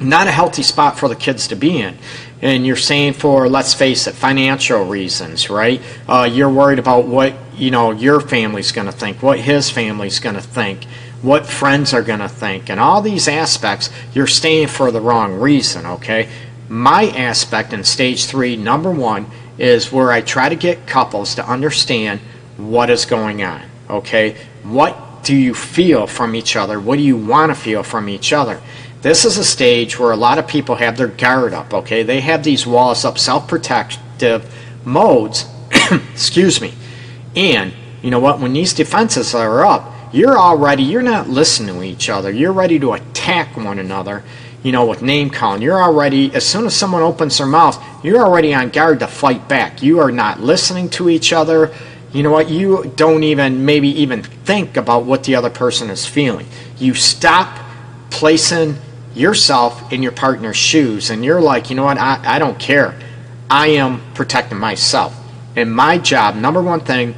Not 0.00 0.26
a 0.26 0.32
healthy 0.32 0.62
spot 0.62 0.98
for 0.98 1.08
the 1.08 1.14
kids 1.14 1.46
to 1.48 1.54
be 1.54 1.80
in. 1.80 1.96
And 2.40 2.66
you're 2.66 2.74
saying 2.74 3.12
for, 3.12 3.48
let's 3.48 3.72
face 3.72 4.08
it, 4.08 4.14
financial 4.14 4.84
reasons, 4.84 5.48
right? 5.48 5.80
Uh, 6.08 6.28
you're 6.30 6.50
worried 6.50 6.80
about 6.80 7.06
what 7.06 7.34
you 7.54 7.70
know 7.70 7.92
your 7.92 8.20
family's 8.20 8.72
going 8.72 8.86
to 8.86 8.92
think, 8.92 9.22
what 9.22 9.38
his 9.38 9.70
family's 9.70 10.18
going 10.18 10.34
to 10.34 10.42
think, 10.42 10.82
what 11.20 11.46
friends 11.46 11.94
are 11.94 12.02
going 12.02 12.18
to 12.18 12.28
think, 12.28 12.68
and 12.68 12.80
all 12.80 13.00
these 13.00 13.28
aspects. 13.28 13.90
You're 14.12 14.26
staying 14.26 14.68
for 14.68 14.90
the 14.90 15.00
wrong 15.00 15.34
reason. 15.34 15.86
Okay. 15.86 16.28
My 16.68 17.10
aspect 17.10 17.72
in 17.72 17.84
stage 17.84 18.24
three, 18.24 18.56
number 18.56 18.90
one, 18.90 19.26
is 19.58 19.92
where 19.92 20.10
I 20.10 20.22
try 20.22 20.48
to 20.48 20.56
get 20.56 20.86
couples 20.86 21.34
to 21.36 21.46
understand 21.46 22.20
what 22.56 22.90
is 22.90 23.04
going 23.04 23.42
on. 23.42 23.62
Okay? 23.90 24.36
What 24.62 24.96
do 25.22 25.36
you 25.36 25.54
feel 25.54 26.06
from 26.06 26.34
each 26.34 26.56
other? 26.56 26.80
What 26.80 26.96
do 26.96 27.02
you 27.02 27.16
want 27.16 27.50
to 27.50 27.54
feel 27.54 27.82
from 27.82 28.08
each 28.08 28.32
other? 28.32 28.60
This 29.02 29.24
is 29.24 29.38
a 29.38 29.44
stage 29.44 29.98
where 29.98 30.12
a 30.12 30.16
lot 30.16 30.38
of 30.38 30.46
people 30.46 30.76
have 30.76 30.96
their 30.96 31.08
guard 31.08 31.54
up, 31.54 31.74
okay? 31.74 32.02
They 32.02 32.20
have 32.20 32.44
these 32.44 32.66
walls 32.66 33.04
up, 33.04 33.18
self 33.18 33.48
protective 33.48 34.52
modes, 34.84 35.46
excuse 36.12 36.60
me. 36.60 36.74
And 37.34 37.72
you 38.02 38.10
know 38.10 38.20
what? 38.20 38.40
When 38.40 38.52
these 38.52 38.72
defenses 38.72 39.34
are 39.34 39.64
up, 39.64 39.92
you're 40.12 40.38
already, 40.38 40.82
you're 40.82 41.02
not 41.02 41.28
listening 41.28 41.74
to 41.74 41.82
each 41.82 42.08
other. 42.08 42.30
You're 42.30 42.52
ready 42.52 42.78
to 42.78 42.92
attack 42.92 43.56
one 43.56 43.78
another 43.78 44.22
you 44.62 44.70
know, 44.70 44.86
with 44.86 45.02
name 45.02 45.30
calling. 45.30 45.60
You're 45.60 45.82
already, 45.82 46.32
as 46.34 46.46
soon 46.46 46.66
as 46.66 46.76
someone 46.76 47.02
opens 47.02 47.38
their 47.38 47.46
mouth, 47.46 47.82
you're 48.04 48.24
already 48.24 48.54
on 48.54 48.70
guard 48.70 49.00
to 49.00 49.06
fight 49.06 49.48
back. 49.48 49.82
You 49.82 49.98
are 49.98 50.12
not 50.12 50.40
listening 50.40 50.88
to 50.90 51.08
each 51.08 51.32
other. 51.32 51.74
You 52.12 52.22
know 52.22 52.30
what? 52.30 52.50
You 52.50 52.92
don't 52.96 53.22
even, 53.22 53.64
maybe 53.64 53.88
even 53.88 54.22
think 54.22 54.76
about 54.76 55.04
what 55.04 55.24
the 55.24 55.34
other 55.34 55.50
person 55.50 55.88
is 55.90 56.06
feeling. 56.06 56.46
You 56.78 56.94
stop 56.94 57.58
placing 58.10 58.76
yourself 59.14 59.92
in 59.92 60.02
your 60.02 60.12
partner's 60.12 60.56
shoes 60.56 61.10
and 61.10 61.24
you're 61.24 61.40
like, 61.40 61.70
you 61.70 61.76
know 61.76 61.84
what? 61.84 61.98
I, 61.98 62.20
I 62.22 62.38
don't 62.38 62.58
care. 62.58 62.98
I 63.48 63.68
am 63.68 64.02
protecting 64.14 64.58
myself. 64.58 65.18
And 65.56 65.74
my 65.74 65.98
job, 65.98 66.34
number 66.34 66.62
one 66.62 66.80
thing, 66.80 67.14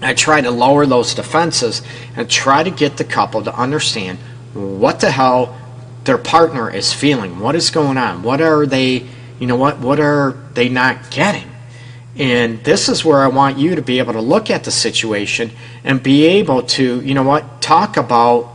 I 0.00 0.14
try 0.14 0.40
to 0.40 0.50
lower 0.50 0.84
those 0.86 1.14
defenses 1.14 1.82
and 2.16 2.28
try 2.28 2.62
to 2.62 2.70
get 2.70 2.96
the 2.96 3.04
couple 3.04 3.42
to 3.44 3.54
understand 3.54 4.18
what 4.52 5.00
the 5.00 5.10
hell 5.10 5.56
their 6.04 6.18
partner 6.18 6.68
is 6.68 6.92
feeling. 6.92 7.38
What 7.38 7.54
is 7.54 7.70
going 7.70 7.96
on? 7.96 8.22
What 8.22 8.40
are 8.40 8.66
they, 8.66 9.06
you 9.38 9.46
know, 9.46 9.56
what, 9.56 9.78
what 9.78 10.00
are 10.00 10.32
they 10.54 10.68
not 10.68 11.10
getting? 11.10 11.51
And 12.16 12.62
this 12.62 12.88
is 12.88 13.04
where 13.04 13.20
I 13.20 13.28
want 13.28 13.58
you 13.58 13.74
to 13.74 13.82
be 13.82 13.98
able 13.98 14.12
to 14.12 14.20
look 14.20 14.50
at 14.50 14.64
the 14.64 14.70
situation 14.70 15.50
and 15.82 16.02
be 16.02 16.26
able 16.26 16.62
to, 16.62 17.00
you 17.00 17.14
know 17.14 17.22
what, 17.22 17.62
talk 17.62 17.96
about 17.96 18.52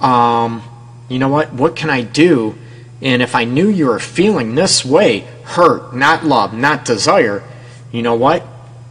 um, 0.00 0.62
you 1.08 1.18
know 1.18 1.28
what? 1.28 1.52
What 1.52 1.76
can 1.76 1.90
I 1.90 2.02
do? 2.02 2.56
And 3.00 3.22
if 3.22 3.34
I 3.34 3.44
knew 3.44 3.68
you 3.68 3.86
were 3.86 3.98
feeling 3.98 4.54
this 4.54 4.84
way, 4.84 5.20
hurt, 5.44 5.94
not 5.94 6.24
love, 6.24 6.54
not 6.54 6.84
desire, 6.84 7.42
you 7.92 8.02
know 8.02 8.14
what? 8.14 8.44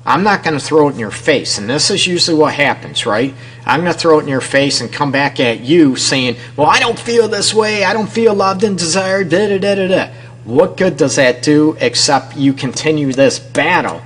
I'm 0.05 0.24
not 0.24 0.43
going 0.43 0.57
to 0.57 0.63
throw 0.63 0.88
it 0.88 0.93
in 0.93 1.00
your 1.00 1.09
face. 1.09 1.57
And 1.57 1.67
this 1.67 1.89
is 1.89 2.05
usually 2.05 2.38
what 2.38 2.53
happens, 2.53 3.07
right? 3.07 3.33
I'm 3.65 3.81
going 3.81 3.91
to 3.91 3.97
throw 3.97 4.19
it 4.19 4.24
in 4.24 4.27
your 4.29 4.39
face 4.39 4.79
and 4.79 4.93
come 4.93 5.12
back 5.12 5.39
at 5.39 5.62
you 5.62 5.95
saying, 5.95 6.35
well, 6.55 6.67
I 6.67 6.79
don't 6.79 6.97
feel 6.97 7.27
this 7.27 7.53
way. 7.55 7.83
I 7.83 7.93
don't 7.93 8.09
feel 8.09 8.35
loved 8.35 8.63
and 8.63 8.77
desired. 8.77 9.29
Da, 9.29 9.47
da, 9.47 9.57
da, 9.57 9.75
da, 9.75 9.88
da. 9.88 10.13
What 10.45 10.77
good 10.77 10.95
does 10.95 11.15
that 11.15 11.41
do 11.41 11.75
except 11.81 12.37
you 12.37 12.53
continue 12.53 13.11
this 13.11 13.39
battle, 13.39 14.01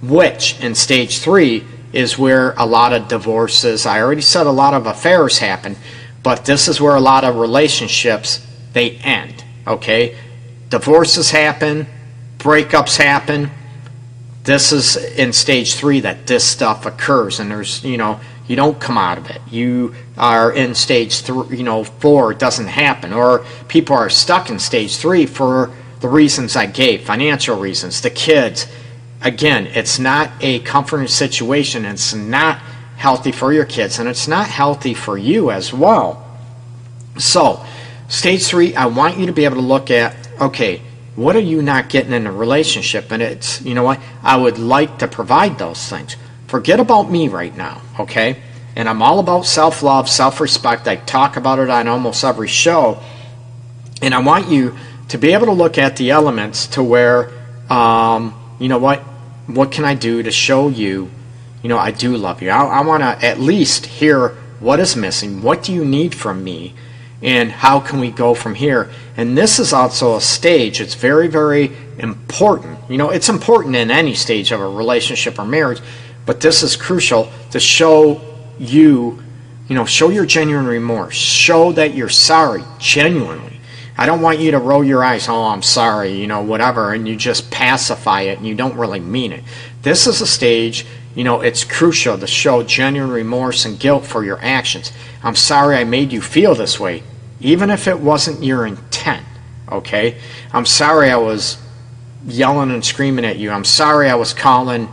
which 0.00 0.58
in 0.60 0.74
stage 0.74 1.18
three 1.18 1.64
is 1.92 2.18
where 2.18 2.52
a 2.52 2.64
lot 2.64 2.94
of 2.94 3.08
divorces, 3.08 3.84
I 3.84 4.00
already 4.00 4.22
said 4.22 4.46
a 4.46 4.50
lot 4.50 4.72
of 4.72 4.86
affairs 4.86 5.38
happen, 5.38 5.76
but 6.22 6.46
this 6.46 6.66
is 6.66 6.80
where 6.80 6.96
a 6.96 7.00
lot 7.00 7.24
of 7.24 7.36
relationships, 7.36 8.44
they 8.72 8.92
end, 8.96 9.44
okay? 9.66 10.16
Divorces 10.70 11.30
happen, 11.30 11.86
breakups 12.38 12.96
happen. 12.96 13.50
This 14.44 14.72
is 14.72 14.96
in 14.96 15.34
stage 15.34 15.74
three 15.74 16.00
that 16.00 16.26
this 16.26 16.48
stuff 16.48 16.86
occurs, 16.86 17.38
and 17.38 17.50
there's, 17.50 17.84
you 17.84 17.98
know, 17.98 18.18
you 18.48 18.56
don't 18.56 18.80
come 18.80 18.96
out 18.96 19.18
of 19.18 19.30
it. 19.30 19.42
You 19.50 19.94
are 20.16 20.50
in 20.52 20.74
stage 20.74 21.20
three, 21.20 21.58
you 21.58 21.62
know, 21.62 21.84
four, 21.84 22.32
it 22.32 22.38
doesn't 22.38 22.68
happen. 22.68 23.12
Or 23.12 23.44
people 23.68 23.94
are 23.94 24.08
stuck 24.08 24.48
in 24.48 24.58
stage 24.58 24.96
three 24.96 25.26
for 25.26 25.70
the 26.02 26.08
reasons 26.08 26.56
I 26.56 26.66
gave 26.66 27.02
financial 27.02 27.58
reasons, 27.58 28.02
the 28.02 28.10
kids. 28.10 28.66
Again, 29.22 29.68
it's 29.68 30.00
not 30.00 30.32
a 30.40 30.58
comforting 30.60 31.06
situation. 31.06 31.84
It's 31.84 32.12
not 32.12 32.58
healthy 32.96 33.32
for 33.32 33.52
your 33.52 33.64
kids, 33.64 33.98
and 34.00 34.08
it's 34.08 34.26
not 34.26 34.48
healthy 34.48 34.94
for 34.94 35.16
you 35.16 35.52
as 35.52 35.72
well. 35.72 36.28
So, 37.18 37.64
stage 38.08 38.44
three, 38.44 38.74
I 38.74 38.86
want 38.86 39.16
you 39.16 39.26
to 39.26 39.32
be 39.32 39.44
able 39.44 39.56
to 39.56 39.62
look 39.62 39.90
at 39.90 40.16
okay, 40.40 40.82
what 41.14 41.36
are 41.36 41.40
you 41.40 41.62
not 41.62 41.88
getting 41.88 42.12
in 42.12 42.26
a 42.26 42.32
relationship? 42.32 43.12
And 43.12 43.22
it's, 43.22 43.62
you 43.62 43.74
know 43.74 43.84
what, 43.84 44.00
I 44.22 44.36
would 44.36 44.58
like 44.58 44.98
to 44.98 45.08
provide 45.08 45.58
those 45.58 45.88
things. 45.88 46.16
Forget 46.48 46.80
about 46.80 47.10
me 47.10 47.28
right 47.28 47.56
now, 47.56 47.80
okay? 48.00 48.42
And 48.74 48.88
I'm 48.88 49.02
all 49.02 49.20
about 49.20 49.46
self 49.46 49.82
love, 49.82 50.08
self 50.08 50.40
respect. 50.40 50.88
I 50.88 50.96
talk 50.96 51.36
about 51.36 51.60
it 51.60 51.70
on 51.70 51.86
almost 51.86 52.24
every 52.24 52.48
show. 52.48 53.00
And 54.00 54.14
I 54.14 54.18
want 54.18 54.48
you 54.48 54.76
to 55.12 55.18
be 55.18 55.34
able 55.34 55.44
to 55.44 55.52
look 55.52 55.76
at 55.76 55.98
the 55.98 56.10
elements 56.10 56.66
to 56.68 56.82
where, 56.82 57.30
um, 57.68 58.34
you 58.58 58.66
know 58.66 58.78
what, 58.78 59.00
what 59.46 59.70
can 59.70 59.84
I 59.84 59.94
do 59.94 60.22
to 60.22 60.30
show 60.30 60.70
you, 60.70 61.10
you 61.62 61.68
know, 61.68 61.76
I 61.76 61.90
do 61.90 62.16
love 62.16 62.40
you. 62.40 62.48
I, 62.48 62.78
I 62.78 62.80
want 62.80 63.02
to 63.02 63.22
at 63.22 63.38
least 63.38 63.84
hear 63.84 64.30
what 64.58 64.80
is 64.80 64.96
missing. 64.96 65.42
What 65.42 65.64
do 65.64 65.74
you 65.74 65.84
need 65.84 66.14
from 66.14 66.42
me? 66.42 66.72
And 67.20 67.52
how 67.52 67.78
can 67.78 68.00
we 68.00 68.10
go 68.10 68.32
from 68.32 68.54
here? 68.54 68.90
And 69.14 69.36
this 69.36 69.58
is 69.58 69.74
also 69.74 70.16
a 70.16 70.20
stage. 70.22 70.80
It's 70.80 70.94
very, 70.94 71.28
very 71.28 71.72
important. 71.98 72.78
You 72.88 72.96
know, 72.96 73.10
it's 73.10 73.28
important 73.28 73.76
in 73.76 73.90
any 73.90 74.14
stage 74.14 74.50
of 74.50 74.60
a 74.60 74.66
relationship 74.66 75.38
or 75.38 75.44
marriage, 75.44 75.82
but 76.24 76.40
this 76.40 76.62
is 76.62 76.74
crucial 76.74 77.30
to 77.50 77.60
show 77.60 78.18
you, 78.58 79.22
you 79.68 79.74
know, 79.74 79.84
show 79.84 80.08
your 80.08 80.24
genuine 80.24 80.64
remorse. 80.64 81.16
Show 81.16 81.72
that 81.72 81.92
you're 81.92 82.08
sorry, 82.08 82.64
genuinely. 82.78 83.51
I 84.02 84.06
don't 84.06 84.20
want 84.20 84.40
you 84.40 84.50
to 84.50 84.58
roll 84.58 84.82
your 84.82 85.04
eyes, 85.04 85.28
oh, 85.28 85.44
I'm 85.44 85.62
sorry, 85.62 86.10
you 86.10 86.26
know, 86.26 86.42
whatever, 86.42 86.92
and 86.92 87.06
you 87.06 87.14
just 87.14 87.52
pacify 87.52 88.22
it 88.22 88.36
and 88.36 88.44
you 88.44 88.56
don't 88.56 88.76
really 88.76 88.98
mean 88.98 89.30
it. 89.30 89.44
This 89.82 90.08
is 90.08 90.20
a 90.20 90.26
stage, 90.26 90.84
you 91.14 91.22
know, 91.22 91.40
it's 91.40 91.62
crucial 91.62 92.18
to 92.18 92.26
show 92.26 92.64
genuine 92.64 93.12
remorse 93.12 93.64
and 93.64 93.78
guilt 93.78 94.04
for 94.04 94.24
your 94.24 94.40
actions. 94.42 94.90
I'm 95.22 95.36
sorry 95.36 95.76
I 95.76 95.84
made 95.84 96.12
you 96.12 96.20
feel 96.20 96.56
this 96.56 96.80
way, 96.80 97.04
even 97.38 97.70
if 97.70 97.86
it 97.86 98.00
wasn't 98.00 98.42
your 98.42 98.66
intent, 98.66 99.24
okay? 99.70 100.18
I'm 100.52 100.66
sorry 100.66 101.08
I 101.08 101.16
was 101.18 101.62
yelling 102.26 102.72
and 102.72 102.84
screaming 102.84 103.24
at 103.24 103.38
you. 103.38 103.52
I'm 103.52 103.64
sorry 103.64 104.10
I 104.10 104.16
was 104.16 104.34
calling 104.34 104.88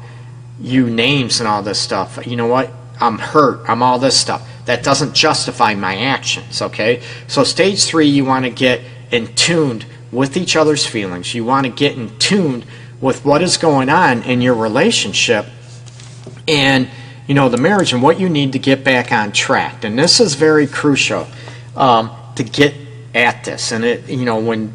you 0.61 0.87
names 0.87 1.39
and 1.39 1.49
all 1.49 1.63
this 1.63 1.81
stuff. 1.81 2.27
You 2.27 2.35
know 2.35 2.45
what? 2.45 2.71
I'm 3.01 3.17
hurt. 3.17 3.67
I'm 3.67 3.81
all 3.81 3.97
this 3.97 4.19
stuff. 4.19 4.47
That 4.65 4.83
doesn't 4.83 5.15
justify 5.15 5.73
my 5.73 5.97
actions, 5.97 6.61
okay? 6.61 7.01
So, 7.27 7.43
stage 7.43 7.85
three, 7.85 8.05
you 8.05 8.23
want 8.23 8.45
to 8.45 8.51
get 8.51 8.81
in 9.11 9.33
tuned 9.35 9.85
with 10.11 10.37
each 10.37 10.55
other's 10.55 10.85
feelings. 10.85 11.33
You 11.33 11.45
want 11.45 11.65
to 11.65 11.71
get 11.71 11.97
in 11.97 12.17
tuned 12.17 12.65
with 13.01 13.23
what 13.23 13.41
is 13.41 13.57
going 13.57 13.89
on 13.89 14.23
in 14.23 14.41
your 14.41 14.55
relationship 14.55 15.45
and, 16.47 16.89
you 17.27 17.35
know, 17.35 17.49
the 17.49 17.57
marriage 17.57 17.93
and 17.93 18.01
what 18.01 18.19
you 18.19 18.27
need 18.27 18.53
to 18.53 18.59
get 18.59 18.83
back 18.83 19.11
on 19.11 19.31
track. 19.31 19.83
And 19.83 19.97
this 19.97 20.19
is 20.19 20.33
very 20.33 20.67
crucial 20.67 21.27
um, 21.75 22.11
to 22.35 22.43
get 22.43 22.73
at 23.13 23.43
this. 23.45 23.71
And, 23.71 23.85
it, 23.85 24.09
you 24.09 24.25
know, 24.25 24.39
when 24.39 24.73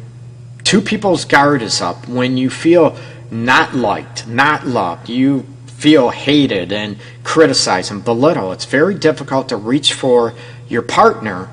two 0.63 0.81
people's 0.81 1.25
guard 1.25 1.61
is 1.61 1.81
up, 1.81 2.07
when 2.07 2.37
you 2.37 2.49
feel 2.49 2.97
not 3.29 3.75
liked, 3.75 4.27
not 4.27 4.65
loved, 4.65 5.09
you 5.09 5.45
feel 5.65 6.09
hated 6.09 6.71
and 6.71 6.97
criticized 7.23 7.91
and 7.91 8.03
belittled, 8.03 8.53
it's 8.53 8.65
very 8.65 8.95
difficult 8.95 9.49
to 9.49 9.57
reach 9.57 9.93
for 9.93 10.33
your 10.67 10.81
partner 10.81 11.49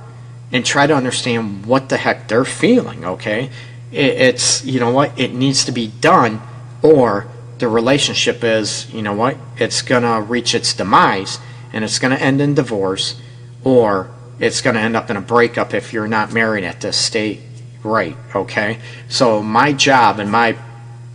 and 0.52 0.64
try 0.64 0.86
to 0.86 0.94
understand 0.94 1.66
what 1.66 1.88
the 1.88 1.96
heck 1.96 2.28
they're 2.28 2.44
feeling, 2.44 3.04
okay? 3.04 3.50
It's, 3.90 4.64
you 4.64 4.80
know 4.80 4.90
what, 4.90 5.18
it 5.18 5.34
needs 5.34 5.64
to 5.66 5.72
be 5.72 5.88
done, 5.88 6.40
or 6.82 7.26
the 7.58 7.68
relationship 7.68 8.44
is, 8.44 8.92
you 8.92 9.02
know 9.02 9.14
what, 9.14 9.36
it's 9.56 9.82
going 9.82 10.02
to 10.02 10.20
reach 10.20 10.54
its 10.54 10.74
demise 10.74 11.38
and 11.72 11.84
it's 11.84 11.98
going 11.98 12.14
to 12.14 12.22
end 12.22 12.40
in 12.40 12.54
divorce, 12.54 13.20
or 13.64 14.10
it's 14.38 14.60
going 14.60 14.74
to 14.74 14.80
end 14.80 14.96
up 14.96 15.08
in 15.08 15.16
a 15.16 15.20
breakup 15.20 15.72
if 15.72 15.92
you're 15.92 16.08
not 16.08 16.32
married 16.32 16.64
at 16.64 16.80
this 16.80 16.96
state 16.96 17.40
right, 17.82 18.16
okay? 18.34 18.78
So, 19.08 19.42
my 19.42 19.72
job 19.72 20.20
and 20.20 20.30
my 20.30 20.56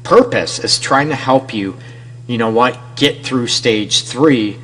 purpose 0.03 0.59
is 0.59 0.79
trying 0.79 1.09
to 1.09 1.15
help 1.15 1.53
you 1.53 1.77
you 2.27 2.37
know 2.37 2.49
what, 2.49 2.77
get 2.97 3.25
through 3.25 3.47
stage 3.47 4.03
three 4.03 4.59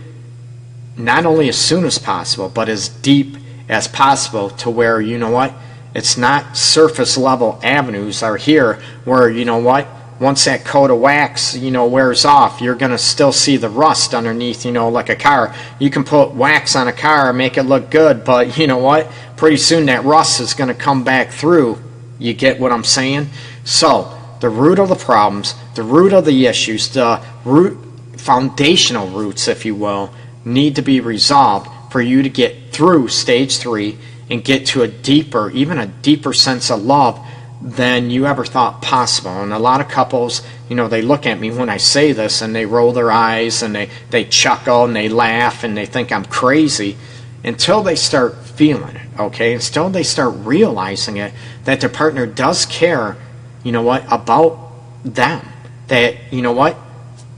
not 0.96 1.25
only 1.25 1.50
as 1.50 1.58
soon 1.58 1.86
as 1.86 1.98
possible, 1.98 2.50
but 2.50 2.70
as 2.70 2.88
deep 2.88 3.38
as 3.70 3.88
possible 3.88 4.50
to 4.50 4.70
where, 4.70 5.00
you 5.01 5.17
know 5.17 5.32
what, 5.32 5.53
it's 5.96 6.17
not 6.17 6.58
surface 6.58 7.17
level 7.17 7.60
avenues 7.63 8.24
are 8.24 8.38
here 8.38 8.82
where, 9.05 9.29
you 9.29 9.46
know 9.46 9.58
what, 9.58 9.88
once 10.20 10.46
that 10.46 10.63
coat 10.63 10.89
of 10.89 11.00
wax, 11.00 11.55
you 11.55 11.72
know, 11.72 11.86
wears 11.86 12.24
off, 12.24 12.62
you're 12.62 12.75
going 12.75 12.91
to 12.91 12.98
still 12.98 13.32
see 13.32 13.58
the 13.58 13.70
rust 13.70 14.13
underneath, 14.13 14.65
you 14.65 14.72
know, 14.72 14.89
like 14.89 15.10
a 15.10 15.15
car. 15.15 15.53
You 15.79 15.89
can 15.89 16.03
put 16.03 16.34
wax 16.34 16.75
on 16.75 16.88
a 16.88 16.93
car 16.93 17.29
and 17.29 17.38
make 17.38 17.58
it 17.58 17.63
look 17.63 17.89
good, 17.89 18.24
but 18.24 18.58
you 18.58 18.67
know 18.67 18.77
what? 18.77 19.12
Pretty 19.36 19.58
soon 19.58 19.88
that 19.88 20.03
rust 20.05 20.39
is 20.39 20.53
going 20.53 20.70
to 20.70 20.74
come 20.74 21.03
back 21.03 21.32
through. 21.32 21.82
You 22.20 22.34
get 22.34 22.60
what 22.60 22.72
I'm 22.72 22.84
saying? 22.84 23.29
So, 23.63 24.17
the 24.39 24.50
root 24.50 24.79
of 24.79 24.89
the 24.89 24.96
problems, 24.96 25.55
the 25.75 25.84
root 25.84 26.13
of 26.13 26.25
the 26.25 26.46
issues, 26.48 26.89
the 26.89 27.22
root 27.43 27.77
foundational 28.17 29.08
roots, 29.08 29.48
if 29.48 29.65
you 29.65 29.75
will, 29.75 30.13
need 30.46 30.75
to 30.75 30.82
be 30.82 31.00
resolved 31.00 31.70
for 31.93 32.01
you 32.01 32.23
to 32.23 32.29
get 32.29 32.71
through 32.71 33.07
stage 33.07 33.59
three 33.59 34.00
and 34.27 34.43
get 34.43 34.65
to 34.65 34.81
a 34.81 34.88
deeper, 34.88 35.51
even 35.51 35.77
a 35.77 35.85
deeper 35.85 36.33
sense 36.33 36.71
of 36.71 36.81
love 36.81 37.23
than 37.62 38.09
you 38.09 38.25
ever 38.25 38.43
thought 38.43 38.81
possible. 38.81 39.43
And 39.43 39.53
a 39.53 39.59
lot 39.59 39.79
of 39.79 39.89
couples, 39.89 40.41
you 40.67 40.75
know, 40.75 40.88
they 40.88 41.03
look 41.03 41.27
at 41.27 41.39
me 41.39 41.51
when 41.51 41.69
I 41.69 41.77
say 41.77 42.12
this 42.12 42.41
and 42.41 42.55
they 42.55 42.65
roll 42.65 42.93
their 42.93 43.12
eyes 43.12 43.62
and 43.62 43.75
they, 43.75 43.91
they 44.09 44.25
chuckle 44.25 44.85
and 44.85 44.95
they 44.95 45.07
laugh 45.07 45.63
and 45.63 45.77
they 45.77 45.85
think 45.85 46.12
I'm 46.12 46.25
crazy 46.25 46.97
until 47.43 47.83
they 47.83 47.95
start 47.95 48.43
feeling 48.43 48.95
it, 48.95 49.19
okay? 49.19 49.53
Until 49.53 49.91
they 49.91 50.01
start 50.01 50.33
realizing 50.39 51.17
it 51.17 51.31
that 51.65 51.79
their 51.79 51.91
partner 51.91 52.25
does 52.25 52.65
care 52.65 53.17
you 53.63 53.71
know 53.71 53.83
what, 53.83 54.03
about 54.12 54.71
them. 55.05 55.47
That, 55.89 56.33
you 56.33 56.41
know 56.41 56.53
what, 56.53 56.75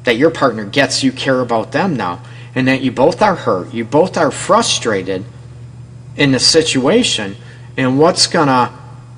that 0.06 0.16
your 0.16 0.32
partner 0.32 0.64
gets 0.64 1.04
you 1.04 1.12
care 1.12 1.42
about 1.42 1.74
them 1.74 1.98
now. 1.98 2.22
And 2.56 2.68
that 2.68 2.82
you 2.82 2.92
both 2.92 3.22
are 3.22 3.36
hurt, 3.36 3.74
you 3.74 3.84
both 3.84 4.18
are 4.18 4.32
frustrated 4.32 5.26
in 6.16 6.32
the 6.32 6.40
situation. 6.40 7.36
And 7.78 8.00
what's 8.00 8.28
going 8.28 8.48
to 8.48 8.72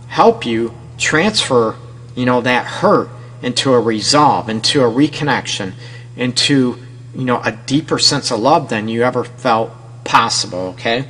help 0.08 0.46
you 0.46 0.74
transfer, 0.98 1.75
you 2.15 2.25
know, 2.25 2.41
that 2.41 2.65
hurt 2.65 3.10
into 3.41 3.74
a 3.74 3.79
resolve, 3.79 4.50
into 4.50 4.82
a 4.84 4.91
reconnection, 4.91 5.74
into, 6.15 6.77
you 7.15 7.24
know, 7.25 7.39
a 7.44 7.51
deeper 7.51 8.00
sense 8.00 8.32
of 8.32 8.39
love 8.39 8.70
than 8.70 8.88
you 8.88 9.03
ever 9.03 9.24
felt 9.24 9.72
possible, 10.03 10.70
okay? 10.70 11.08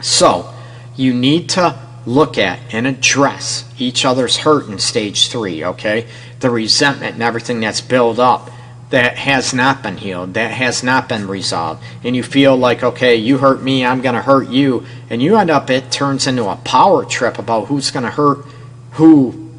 So, 0.00 0.52
you 0.96 1.12
need 1.12 1.48
to 1.50 1.78
look 2.06 2.38
at 2.38 2.60
and 2.72 2.86
address 2.86 3.64
each 3.78 4.04
other's 4.04 4.38
hurt 4.38 4.68
in 4.68 4.78
stage 4.78 5.28
three, 5.28 5.64
okay? 5.64 6.06
The 6.40 6.50
resentment 6.50 7.14
and 7.14 7.22
everything 7.22 7.60
that's 7.60 7.80
built 7.80 8.18
up 8.18 8.49
that 8.90 9.16
has 9.16 9.54
not 9.54 9.82
been 9.82 9.96
healed, 9.96 10.34
that 10.34 10.50
has 10.50 10.82
not 10.82 11.08
been 11.08 11.28
resolved. 11.28 11.82
And 12.02 12.14
you 12.14 12.22
feel 12.22 12.56
like, 12.56 12.82
okay, 12.82 13.14
you 13.14 13.38
hurt 13.38 13.62
me, 13.62 13.84
I'm 13.84 14.02
going 14.02 14.16
to 14.16 14.22
hurt 14.22 14.48
you. 14.48 14.84
And 15.08 15.22
you 15.22 15.36
end 15.36 15.50
up, 15.50 15.70
it 15.70 15.90
turns 15.90 16.26
into 16.26 16.48
a 16.48 16.56
power 16.56 17.04
trip 17.04 17.38
about 17.38 17.66
who's 17.66 17.90
going 17.90 18.04
to 18.04 18.10
hurt 18.10 18.44
who 18.92 19.50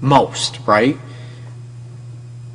most, 0.00 0.60
right? 0.66 0.96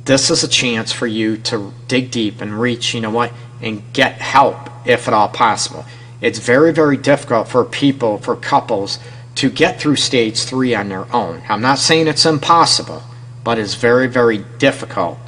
This 0.04 0.30
is 0.30 0.42
a 0.42 0.48
chance 0.48 0.92
for 0.92 1.06
you 1.06 1.36
to 1.38 1.72
dig 1.88 2.10
deep 2.10 2.40
and 2.40 2.58
reach, 2.58 2.94
you 2.94 3.00
know 3.00 3.10
what, 3.10 3.32
and 3.60 3.82
get 3.92 4.14
help 4.14 4.56
if 4.86 5.08
at 5.08 5.14
all 5.14 5.28
possible. 5.28 5.84
It's 6.20 6.38
very, 6.38 6.72
very 6.72 6.96
difficult 6.96 7.48
for 7.48 7.64
people, 7.64 8.18
for 8.18 8.36
couples, 8.36 8.98
to 9.36 9.50
get 9.50 9.80
through 9.80 9.96
stage 9.96 10.42
three 10.42 10.74
on 10.74 10.88
their 10.88 11.12
own. 11.12 11.42
I'm 11.48 11.60
not 11.60 11.78
saying 11.78 12.06
it's 12.06 12.24
impossible, 12.24 13.02
but 13.42 13.58
it's 13.58 13.74
very, 13.74 14.06
very 14.06 14.38
difficult. 14.58 15.18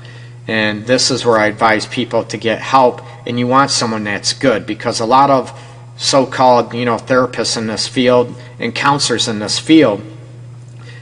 And 0.48 0.86
this 0.86 1.10
is 1.10 1.24
where 1.24 1.38
I 1.38 1.46
advise 1.46 1.86
people 1.86 2.24
to 2.24 2.36
get 2.36 2.60
help, 2.60 3.02
and 3.26 3.38
you 3.38 3.46
want 3.46 3.70
someone 3.70 4.04
that's 4.04 4.32
good 4.32 4.66
because 4.66 5.00
a 5.00 5.06
lot 5.06 5.30
of 5.30 5.52
so-called, 5.96 6.72
you 6.74 6.84
know, 6.84 6.96
therapists 6.96 7.56
in 7.56 7.66
this 7.66 7.88
field 7.88 8.34
and 8.60 8.74
counselors 8.74 9.28
in 9.28 9.38
this 9.38 9.58
field, 9.58 10.02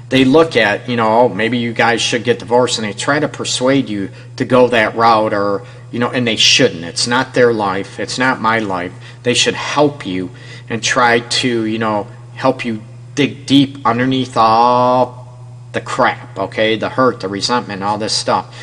they 0.08 0.24
look 0.24 0.56
at, 0.56 0.88
you 0.88 0.96
know, 0.96 1.20
oh, 1.20 1.28
maybe 1.28 1.58
you 1.58 1.72
guys 1.72 2.00
should 2.00 2.24
get 2.24 2.38
divorced, 2.38 2.78
and 2.78 2.86
they 2.86 2.92
try 2.92 3.18
to 3.18 3.28
persuade 3.28 3.88
you 3.88 4.10
to 4.36 4.44
go 4.44 4.68
that 4.68 4.94
route, 4.94 5.34
or 5.34 5.66
you 5.90 5.98
know, 5.98 6.10
and 6.10 6.26
they 6.26 6.36
shouldn't. 6.36 6.84
It's 6.84 7.06
not 7.06 7.34
their 7.34 7.52
life. 7.52 8.00
It's 8.00 8.18
not 8.18 8.40
my 8.40 8.58
life. 8.58 8.92
They 9.22 9.34
should 9.34 9.54
help 9.54 10.04
you 10.04 10.30
and 10.68 10.82
try 10.82 11.20
to, 11.20 11.64
you 11.64 11.78
know, 11.78 12.08
help 12.34 12.64
you 12.64 12.82
dig 13.14 13.46
deep 13.46 13.78
underneath 13.84 14.36
all 14.36 15.38
the 15.72 15.80
crap, 15.80 16.36
okay, 16.38 16.76
the 16.76 16.88
hurt, 16.88 17.20
the 17.20 17.28
resentment, 17.28 17.82
all 17.82 17.98
this 17.98 18.12
stuff. 18.12 18.54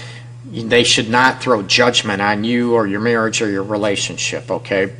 They 0.52 0.84
should 0.84 1.10
not 1.10 1.42
throw 1.42 1.62
judgment 1.64 2.22
on 2.22 2.44
you 2.44 2.74
or 2.74 2.86
your 2.86 3.00
marriage 3.00 3.42
or 3.42 3.50
your 3.50 3.64
relationship, 3.64 4.52
okay? 4.52 4.94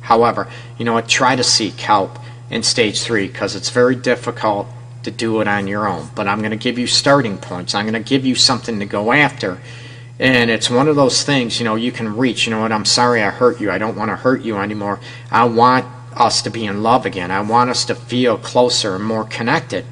However, 0.00 0.48
you 0.78 0.84
know 0.84 0.92
what? 0.94 1.08
Try 1.08 1.34
to 1.34 1.42
seek 1.42 1.80
help 1.80 2.18
in 2.50 2.62
stage 2.62 3.02
three 3.02 3.26
because 3.26 3.56
it's 3.56 3.70
very 3.70 3.96
difficult 3.96 4.68
to 5.02 5.10
do 5.10 5.40
it 5.40 5.48
on 5.48 5.66
your 5.66 5.88
own. 5.88 6.08
But 6.14 6.28
I'm 6.28 6.38
going 6.38 6.52
to 6.52 6.56
give 6.56 6.78
you 6.78 6.86
starting 6.86 7.38
points. 7.38 7.74
I'm 7.74 7.84
going 7.84 8.00
to 8.00 8.08
give 8.08 8.24
you 8.24 8.36
something 8.36 8.78
to 8.78 8.86
go 8.86 9.12
after. 9.12 9.58
And 10.20 10.50
it's 10.50 10.70
one 10.70 10.86
of 10.86 10.94
those 10.94 11.24
things, 11.24 11.58
you 11.58 11.64
know, 11.64 11.74
you 11.74 11.90
can 11.90 12.16
reach. 12.16 12.46
You 12.46 12.52
know 12.52 12.60
what? 12.60 12.70
I'm 12.70 12.84
sorry 12.84 13.22
I 13.22 13.30
hurt 13.30 13.60
you. 13.60 13.72
I 13.72 13.78
don't 13.78 13.96
want 13.96 14.10
to 14.10 14.16
hurt 14.16 14.42
you 14.42 14.56
anymore. 14.56 15.00
I 15.32 15.44
want 15.46 15.84
us 16.14 16.42
to 16.42 16.50
be 16.50 16.64
in 16.64 16.82
love 16.82 17.06
again. 17.06 17.32
I 17.32 17.40
want 17.40 17.70
us 17.70 17.84
to 17.86 17.96
feel 17.96 18.38
closer 18.38 18.94
and 18.94 19.04
more 19.04 19.24
connected 19.24 19.84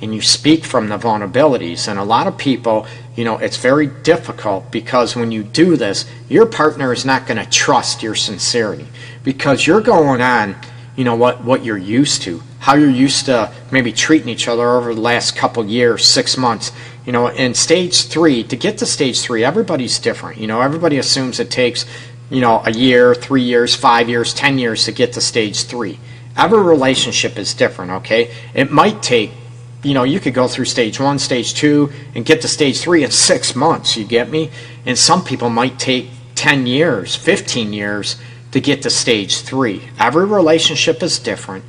and 0.00 0.14
you 0.14 0.20
speak 0.20 0.64
from 0.64 0.88
the 0.88 0.98
vulnerabilities. 0.98 1.88
And 1.88 1.98
a 1.98 2.04
lot 2.04 2.26
of 2.26 2.38
people, 2.38 2.86
you 3.16 3.24
know, 3.24 3.38
it's 3.38 3.56
very 3.56 3.86
difficult 3.86 4.70
because 4.70 5.16
when 5.16 5.32
you 5.32 5.42
do 5.42 5.76
this, 5.76 6.04
your 6.28 6.46
partner 6.46 6.92
is 6.92 7.04
not 7.04 7.26
going 7.26 7.42
to 7.42 7.50
trust 7.50 8.02
your 8.02 8.14
sincerity 8.14 8.86
because 9.24 9.66
you're 9.66 9.80
going 9.80 10.20
on, 10.20 10.56
you 10.96 11.04
know, 11.04 11.16
what, 11.16 11.42
what 11.42 11.64
you're 11.64 11.76
used 11.76 12.22
to, 12.22 12.42
how 12.60 12.74
you're 12.74 12.90
used 12.90 13.26
to 13.26 13.52
maybe 13.70 13.92
treating 13.92 14.28
each 14.28 14.48
other 14.48 14.68
over 14.68 14.94
the 14.94 15.00
last 15.00 15.36
couple 15.36 15.64
years, 15.64 16.04
six 16.04 16.36
months. 16.36 16.72
You 17.04 17.12
know, 17.12 17.28
in 17.28 17.54
stage 17.54 18.06
three, 18.06 18.44
to 18.44 18.56
get 18.56 18.78
to 18.78 18.86
stage 18.86 19.20
three, 19.20 19.42
everybody's 19.42 19.98
different. 19.98 20.38
You 20.38 20.46
know, 20.46 20.60
everybody 20.60 20.98
assumes 20.98 21.40
it 21.40 21.50
takes, 21.50 21.86
you 22.30 22.40
know, 22.40 22.62
a 22.64 22.70
year, 22.70 23.14
three 23.14 23.42
years, 23.42 23.74
five 23.74 24.08
years, 24.08 24.34
ten 24.34 24.58
years 24.58 24.84
to 24.84 24.92
get 24.92 25.14
to 25.14 25.20
stage 25.20 25.64
three. 25.64 25.98
Every 26.36 26.62
relationship 26.62 27.38
is 27.38 27.54
different, 27.54 27.90
okay? 27.92 28.32
It 28.54 28.70
might 28.70 29.02
take 29.02 29.32
you 29.82 29.94
know, 29.94 30.02
you 30.02 30.18
could 30.20 30.34
go 30.34 30.48
through 30.48 30.64
stage 30.64 30.98
one, 30.98 31.18
stage 31.18 31.54
two, 31.54 31.92
and 32.14 32.24
get 32.24 32.40
to 32.42 32.48
stage 32.48 32.80
three 32.80 33.04
in 33.04 33.10
six 33.10 33.54
months. 33.54 33.96
You 33.96 34.04
get 34.04 34.28
me? 34.28 34.50
And 34.84 34.98
some 34.98 35.24
people 35.24 35.50
might 35.50 35.78
take 35.78 36.10
10 36.34 36.66
years, 36.66 37.14
15 37.14 37.72
years 37.72 38.16
to 38.52 38.60
get 38.60 38.82
to 38.82 38.90
stage 38.90 39.42
three. 39.42 39.82
Every 39.98 40.26
relationship 40.26 41.02
is 41.02 41.18
different. 41.18 41.64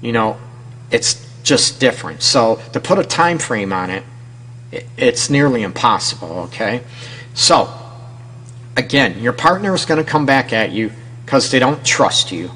You 0.00 0.12
know, 0.12 0.36
it's 0.90 1.24
just 1.42 1.78
different. 1.78 2.22
So 2.22 2.60
to 2.72 2.80
put 2.80 2.98
a 2.98 3.04
time 3.04 3.38
frame 3.38 3.72
on 3.72 3.90
it, 3.90 4.02
it's 4.96 5.30
nearly 5.30 5.62
impossible, 5.62 6.30
okay? 6.46 6.82
So, 7.34 7.72
again, 8.76 9.20
your 9.20 9.32
partner 9.32 9.74
is 9.74 9.84
going 9.84 10.02
to 10.02 10.08
come 10.08 10.26
back 10.26 10.52
at 10.52 10.72
you 10.72 10.90
because 11.24 11.50
they 11.50 11.58
don't 11.58 11.84
trust 11.84 12.32
you. 12.32 12.50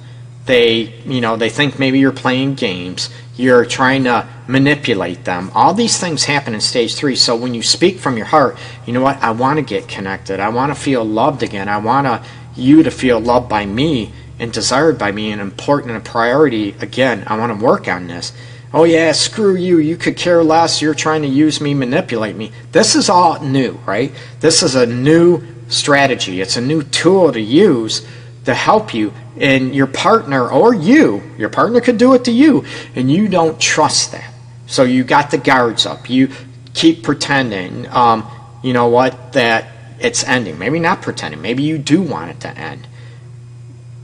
They, 0.48 0.94
you 1.06 1.20
know, 1.20 1.36
they 1.36 1.48
think 1.48 1.78
maybe 1.78 2.00
you're 2.00 2.10
playing 2.10 2.56
games 2.56 3.10
you're 3.38 3.64
trying 3.64 4.04
to 4.04 4.28
manipulate 4.48 5.24
them. 5.24 5.50
All 5.54 5.72
these 5.72 5.98
things 5.98 6.24
happen 6.24 6.54
in 6.54 6.60
stage 6.60 6.96
three. 6.96 7.14
So 7.14 7.36
when 7.36 7.54
you 7.54 7.62
speak 7.62 8.00
from 8.00 8.16
your 8.16 8.26
heart, 8.26 8.58
you 8.84 8.92
know 8.92 9.00
what? 9.00 9.22
I 9.22 9.30
want 9.30 9.58
to 9.58 9.62
get 9.62 9.86
connected. 9.86 10.40
I 10.40 10.48
want 10.48 10.74
to 10.74 10.80
feel 10.80 11.04
loved 11.04 11.44
again. 11.44 11.68
I 11.68 11.78
want 11.78 12.06
to, 12.06 12.22
you 12.60 12.82
to 12.82 12.90
feel 12.90 13.20
loved 13.20 13.48
by 13.48 13.64
me 13.64 14.10
and 14.40 14.52
desired 14.52 14.98
by 14.98 15.12
me 15.12 15.30
and 15.30 15.40
important 15.40 15.92
and 15.92 16.04
a 16.04 16.04
priority. 16.04 16.74
Again, 16.80 17.22
I 17.28 17.38
want 17.38 17.56
to 17.56 17.64
work 17.64 17.86
on 17.86 18.08
this. 18.08 18.32
Oh, 18.74 18.84
yeah, 18.84 19.12
screw 19.12 19.54
you. 19.54 19.78
You 19.78 19.96
could 19.96 20.16
care 20.16 20.42
less. 20.42 20.82
You're 20.82 20.92
trying 20.92 21.22
to 21.22 21.28
use 21.28 21.60
me, 21.60 21.74
manipulate 21.74 22.34
me. 22.34 22.50
This 22.72 22.96
is 22.96 23.08
all 23.08 23.40
new, 23.40 23.78
right? 23.86 24.12
This 24.40 24.64
is 24.64 24.74
a 24.74 24.84
new 24.84 25.44
strategy. 25.68 26.40
It's 26.40 26.56
a 26.56 26.60
new 26.60 26.82
tool 26.82 27.32
to 27.32 27.40
use 27.40 28.04
to 28.48 28.54
help 28.54 28.94
you 28.94 29.12
and 29.38 29.74
your 29.74 29.86
partner 29.86 30.48
or 30.48 30.72
you, 30.72 31.22
your 31.36 31.50
partner 31.50 31.82
could 31.82 31.98
do 31.98 32.14
it 32.14 32.24
to 32.24 32.32
you, 32.32 32.64
and 32.94 33.12
you 33.12 33.28
don't 33.28 33.60
trust 33.60 34.12
that. 34.12 34.32
So 34.66 34.84
you 34.84 35.04
got 35.04 35.30
the 35.30 35.36
guards 35.36 35.84
up. 35.84 36.08
You 36.08 36.30
keep 36.72 37.02
pretending, 37.02 37.86
um, 37.88 38.26
you 38.62 38.72
know 38.72 38.88
what, 38.88 39.34
that 39.34 39.66
it's 40.00 40.24
ending. 40.24 40.58
Maybe 40.58 40.78
not 40.78 41.02
pretending. 41.02 41.42
Maybe 41.42 41.62
you 41.62 41.76
do 41.76 42.00
want 42.00 42.30
it 42.30 42.40
to 42.40 42.48
end. 42.48 42.88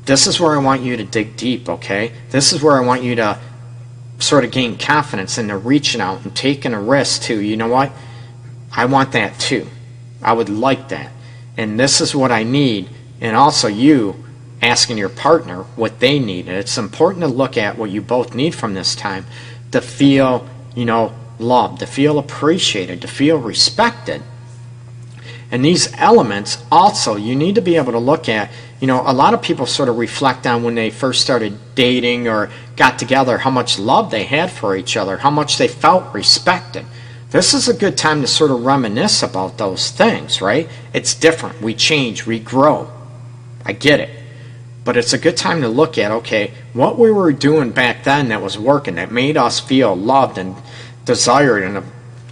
This 0.04 0.26
is 0.26 0.38
where 0.38 0.52
I 0.52 0.62
want 0.62 0.82
you 0.82 0.98
to 0.98 1.04
dig 1.04 1.38
deep, 1.38 1.66
okay? 1.66 2.12
This 2.28 2.52
is 2.52 2.62
where 2.62 2.76
I 2.76 2.80
want 2.80 3.02
you 3.02 3.14
to 3.14 3.40
sort 4.18 4.44
of 4.44 4.50
gain 4.50 4.76
confidence 4.76 5.38
into 5.38 5.56
reaching 5.56 6.02
out 6.02 6.22
and 6.22 6.36
taking 6.36 6.74
a 6.74 6.80
risk 6.80 7.22
too. 7.22 7.40
You 7.40 7.56
know 7.56 7.68
what? 7.68 7.90
I 8.70 8.84
want 8.84 9.12
that 9.12 9.38
too. 9.40 9.66
I 10.22 10.34
would 10.34 10.50
like 10.50 10.90
that. 10.90 11.10
And 11.56 11.80
this 11.80 12.02
is 12.02 12.14
what 12.14 12.30
I 12.30 12.42
need. 12.42 12.90
And 13.22 13.34
also, 13.34 13.68
you 13.68 14.22
asking 14.64 14.96
your 14.96 15.10
partner 15.10 15.62
what 15.76 16.00
they 16.00 16.18
need. 16.18 16.48
And 16.48 16.56
it's 16.56 16.78
important 16.78 17.20
to 17.22 17.28
look 17.28 17.56
at 17.56 17.76
what 17.76 17.90
you 17.90 18.00
both 18.00 18.34
need 18.34 18.54
from 18.54 18.74
this 18.74 18.94
time 18.94 19.26
to 19.72 19.80
feel, 19.80 20.48
you 20.74 20.86
know, 20.86 21.14
loved, 21.38 21.80
to 21.80 21.86
feel 21.86 22.18
appreciated, 22.18 23.02
to 23.02 23.08
feel 23.08 23.36
respected. 23.36 24.22
And 25.50 25.64
these 25.64 25.92
elements 25.94 26.64
also, 26.72 27.16
you 27.16 27.36
need 27.36 27.56
to 27.56 27.60
be 27.60 27.76
able 27.76 27.92
to 27.92 27.98
look 27.98 28.28
at, 28.28 28.50
you 28.80 28.86
know, 28.86 29.02
a 29.04 29.12
lot 29.12 29.34
of 29.34 29.42
people 29.42 29.66
sort 29.66 29.88
of 29.88 29.98
reflect 29.98 30.46
on 30.46 30.62
when 30.62 30.74
they 30.74 30.90
first 30.90 31.20
started 31.20 31.58
dating 31.74 32.26
or 32.26 32.50
got 32.76 32.98
together 32.98 33.38
how 33.38 33.50
much 33.50 33.78
love 33.78 34.10
they 34.10 34.24
had 34.24 34.50
for 34.50 34.74
each 34.74 34.96
other, 34.96 35.18
how 35.18 35.30
much 35.30 35.58
they 35.58 35.68
felt 35.68 36.12
respected. 36.14 36.86
This 37.30 37.52
is 37.52 37.68
a 37.68 37.74
good 37.74 37.98
time 37.98 38.22
to 38.22 38.26
sort 38.26 38.50
of 38.50 38.64
reminisce 38.64 39.22
about 39.22 39.58
those 39.58 39.90
things, 39.90 40.40
right? 40.40 40.68
It's 40.92 41.14
different. 41.14 41.60
We 41.60 41.74
change, 41.74 42.26
we 42.26 42.38
grow. 42.38 42.90
I 43.66 43.72
get 43.72 44.00
it. 44.00 44.23
But 44.84 44.98
it's 44.98 45.14
a 45.14 45.18
good 45.18 45.36
time 45.36 45.62
to 45.62 45.68
look 45.68 45.96
at 45.96 46.12
okay, 46.12 46.52
what 46.74 46.98
we 46.98 47.10
were 47.10 47.32
doing 47.32 47.70
back 47.70 48.04
then 48.04 48.28
that 48.28 48.42
was 48.42 48.58
working, 48.58 48.96
that 48.96 49.10
made 49.10 49.36
us 49.36 49.58
feel 49.58 49.96
loved 49.96 50.38
and 50.38 50.54
desired 51.04 51.62
and 51.62 51.82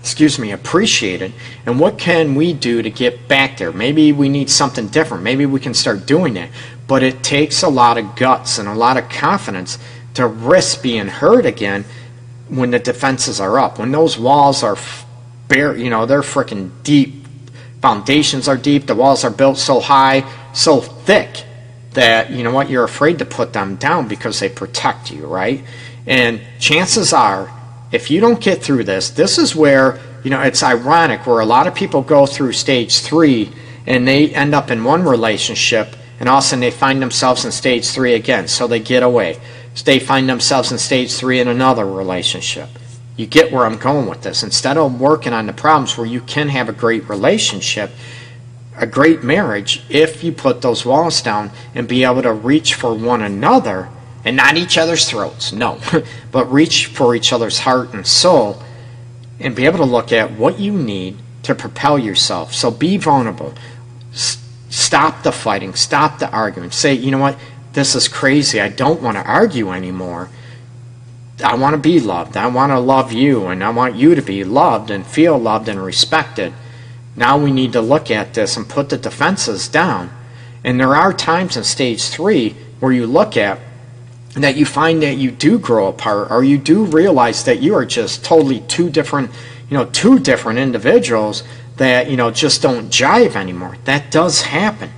excuse 0.03 0.37
me, 0.37 0.51
appreciated, 0.51 1.33
and 1.65 1.79
what 1.79 1.97
can 1.97 2.35
we 2.35 2.53
do 2.53 2.83
to 2.83 2.91
get 2.91 3.29
back 3.29 3.57
there? 3.59 3.71
Maybe 3.71 4.11
we 4.11 4.29
need 4.29 4.51
something 4.51 4.89
different. 4.89 5.23
Maybe 5.23 5.47
we 5.47 5.61
can 5.61 5.75
start 5.75 6.07
doing 6.07 6.35
that. 6.35 6.51
But 6.89 7.05
it 7.05 7.23
takes 7.23 7.63
a 7.63 7.69
lot 7.69 7.99
of 7.99 8.17
guts 8.17 8.59
and 8.59 8.69
a 8.69 8.75
lot 8.75 8.97
of 8.97 9.09
confidence 9.09 9.79
to 10.15 10.27
risk 10.27 10.83
being 10.83 11.07
hurt 11.07 11.47
again 11.47 11.85
when 12.49 12.73
the 12.73 12.81
defenses 12.81 13.41
are 13.41 13.61
up. 13.61 13.79
When 13.79 13.93
those 13.93 14.19
walls 14.19 14.65
are 14.65 14.77
bare, 15.47 15.77
you 15.77 15.89
know, 15.89 16.05
they're 16.05 16.23
freaking 16.23 16.73
deep. 16.83 17.25
Foundations 17.81 18.49
are 18.49 18.57
deep. 18.57 18.87
The 18.87 18.97
walls 18.97 19.23
are 19.23 19.31
built 19.31 19.57
so 19.57 19.79
high, 19.79 20.29
so 20.53 20.81
thick 20.81 21.45
that 21.95 22.31
you 22.31 22.43
know 22.43 22.53
what 22.53 22.71
you're 22.71 22.85
afraid 22.85 23.19
to 23.19 23.25
put 23.25 23.53
them 23.53 23.77
down 23.77 24.09
because 24.09 24.41
they 24.41 24.49
protect 24.49 25.11
you 25.11 25.27
right? 25.27 25.65
And 26.07 26.41
chances 26.59 27.13
are 27.13 27.53
if 27.93 28.11
you 28.11 28.21
don't 28.21 28.41
get 28.41 28.63
through 28.63 28.85
this 28.85 29.11
this 29.11 29.39
is 29.39 29.55
where 29.55 30.01
you 30.25 30.31
know 30.31 30.41
it's 30.41 30.63
ironic 30.63 31.27
where 31.27 31.41
a 31.41 31.47
lot 31.47 31.67
of 31.67 31.75
people 31.75 32.03
go 32.03 32.27
through 32.27 32.53
stage 32.53 33.01
three 33.01 33.53
and 33.87 34.07
they 34.07 34.35
end 34.35 34.55
up 34.55 34.71
in 34.71 34.85
one 34.85 35.03
relationship 35.03 35.97
and 36.23 36.29
all 36.29 36.39
of 36.39 36.45
a 36.45 36.47
sudden 36.47 36.61
they 36.61 36.71
find 36.71 37.03
themselves 37.03 37.45
in 37.45 37.51
stage 37.51 37.89
three 37.89 38.15
again. 38.15 38.47
So 38.47 38.69
they 38.69 38.79
get 38.79 39.03
away. 39.03 39.41
So 39.75 39.83
they 39.85 39.99
find 39.99 40.29
themselves 40.29 40.71
in 40.71 40.79
stage 40.79 41.13
three 41.13 41.41
in 41.41 41.49
another 41.49 41.85
relationship. 41.85 42.69
You 43.17 43.27
get 43.27 43.53
where 43.53 43.67
i'm 43.67 43.77
going 43.77 44.09
with 44.09 44.23
this. 44.23 44.45
Instead 44.45 44.77
of 44.77 45.01
working 45.01 45.33
on 45.33 45.47
the 45.47 45.53
problems 45.53 45.99
where 45.99 46.07
you 46.07 46.21
can 46.21 46.49
have 46.51 46.69
a 46.69 46.73
great 46.73 47.09
relationship 47.09 47.91
a 48.77 48.87
great 48.87 49.23
marriage 49.23 49.83
if 49.89 50.25
you 50.25 50.33
put 50.33 50.63
those 50.63 50.85
walls 50.85 51.21
down 51.23 51.51
and 51.75 51.87
be 51.87 52.05
able 52.05 52.23
to 52.23 52.33
reach 52.33 52.75
for 52.75 52.95
one 52.95 53.23
another 53.23 53.89
and 54.25 54.37
not 54.37 54.57
each 54.57 54.79
other's 54.79 55.09
throats, 55.09 55.53
no, 55.53 55.81
but 56.31 56.51
reach 56.51 56.87
for 56.87 57.15
each 57.15 57.33
other's 57.33 57.61
heart 57.61 57.93
and 57.93 58.07
soul 58.07 58.63
and 59.41 59.57
be 59.57 59.67
able 59.67 59.79
to 59.79 59.85
look 59.85 60.13
at 60.13 60.33
what 60.33 60.59
you 60.59 60.73
need 60.73 61.19
to 61.43 61.55
propel 61.55 61.99
yourself. 61.99 62.55
So 62.55 62.71
be 62.71 62.97
vulnerable. 62.97 63.55
S- 64.13 64.43
stop 64.71 65.23
the 65.23 65.33
fighting, 65.33 65.75
stop 65.75 66.19
the 66.19 66.31
arguing. 66.31 66.71
Say, 66.71 66.95
you 66.95 67.11
know 67.11 67.19
what, 67.19 67.37
this 67.73 67.95
is 67.95 68.09
crazy. 68.09 68.61
I 68.61 68.69
don't 68.69 69.03
want 69.03 69.17
to 69.17 69.25
argue 69.25 69.73
anymore. 69.73 70.31
I 71.45 71.57
want 71.57 71.75
to 71.75 71.79
be 71.79 71.99
loved. 71.99 72.37
I 72.37 72.47
want 72.47 72.71
to 72.71 72.79
love 72.79 73.13
you, 73.13 73.47
and 73.47 73.65
I 73.65 73.71
want 73.71 73.97
you 73.97 74.15
to 74.15 74.23
be 74.23 74.45
loved 74.45 74.91
and 74.91 75.05
feel 75.05 75.39
loved 75.39 75.69
and 75.69 75.83
respected. 75.83 76.53
Now 77.15 77.39
we 77.39 77.51
need 77.51 77.73
to 77.73 77.81
look 77.81 78.11
at 78.11 78.35
this 78.35 78.57
and 78.57 78.69
put 78.69 78.89
the 78.89 78.97
defenses 78.97 79.69
down. 79.69 80.11
And 80.65 80.79
there 80.79 80.95
are 80.95 81.13
times 81.13 81.57
in 81.57 81.65
stage 81.65 82.09
three 82.09 82.57
where 82.81 82.93
you 82.93 83.07
look 83.07 83.37
at 83.37 83.59
that 84.35 84.57
you 84.57 84.65
find 84.65 85.03
that 85.03 85.17
you 85.17 85.31
do 85.31 85.59
grow 85.59 85.89
apart 85.89 86.31
or 86.31 86.43
you 86.43 86.57
do 86.57 86.85
realize 86.85 87.45
that 87.45 87.61
you 87.61 87.75
are 87.75 87.85
just 87.85 88.25
totally 88.25 88.61
two 88.61 88.89
different, 88.89 89.31
you 89.69 89.77
know, 89.77 89.85
two 89.87 90.19
different 90.19 90.59
individuals 90.59 91.43
that, 91.77 92.11
you 92.11 92.17
know, 92.17 92.31
just 92.31 92.63
don't 92.63 92.89
jive 92.89 93.37
anymore. 93.37 93.77
That 93.85 94.11
does 94.11 94.43
happen. 94.43 94.91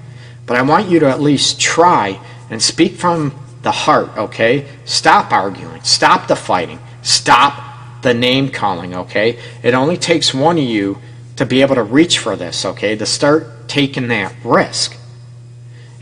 But 0.46 0.56
I 0.56 0.62
want 0.62 0.88
you 0.88 1.00
to 1.00 1.08
at 1.08 1.20
least 1.20 1.60
try 1.60 2.20
and 2.50 2.62
speak 2.62 2.94
from 2.94 3.34
the 3.62 3.72
heart, 3.72 4.16
okay? 4.16 4.68
Stop 4.84 5.32
arguing. 5.32 5.82
Stop 5.82 6.28
the 6.28 6.36
fighting. 6.36 6.78
Stop 7.02 8.02
the 8.02 8.14
name 8.14 8.50
calling, 8.50 8.94
okay? 8.94 9.38
It 9.62 9.74
only 9.74 9.96
takes 9.96 10.32
one 10.34 10.58
of 10.58 10.64
you 10.64 10.98
to 11.36 11.46
be 11.46 11.62
able 11.62 11.74
to 11.74 11.82
reach 11.82 12.18
for 12.18 12.36
this, 12.36 12.64
okay? 12.64 12.96
To 12.96 13.06
start 13.06 13.68
taking 13.68 14.08
that 14.08 14.34
risk. 14.44 14.96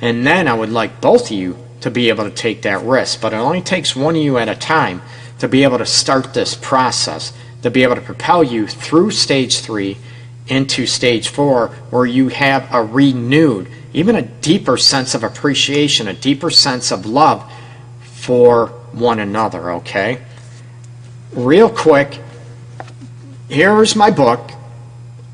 And 0.00 0.26
then 0.26 0.48
I 0.48 0.54
would 0.54 0.70
like 0.70 1.00
both 1.00 1.30
of 1.30 1.36
you 1.36 1.56
to 1.80 1.90
be 1.90 2.08
able 2.08 2.24
to 2.24 2.30
take 2.30 2.62
that 2.62 2.82
risk. 2.82 3.20
But 3.20 3.32
it 3.32 3.36
only 3.36 3.62
takes 3.62 3.96
one 3.96 4.16
of 4.16 4.22
you 4.22 4.38
at 4.38 4.48
a 4.48 4.54
time 4.54 5.02
to 5.38 5.48
be 5.48 5.62
able 5.64 5.78
to 5.78 5.86
start 5.86 6.34
this 6.34 6.54
process, 6.54 7.32
to 7.62 7.70
be 7.70 7.82
able 7.82 7.96
to 7.96 8.00
propel 8.00 8.42
you 8.44 8.66
through 8.66 9.10
stage 9.10 9.60
three 9.60 9.96
into 10.48 10.86
stage 10.86 11.28
four, 11.28 11.68
where 11.90 12.04
you 12.04 12.28
have 12.28 12.68
a 12.72 12.82
renewed, 12.82 13.68
even 13.92 14.16
a 14.16 14.22
deeper 14.22 14.76
sense 14.76 15.14
of 15.14 15.22
appreciation, 15.22 16.08
a 16.08 16.12
deeper 16.12 16.50
sense 16.50 16.90
of 16.90 17.06
love 17.06 17.50
for 18.00 18.68
one 18.92 19.18
another, 19.18 19.70
okay? 19.72 20.22
Real 21.32 21.70
quick, 21.70 22.20
here's 23.48 23.96
my 23.96 24.10
book, 24.10 24.50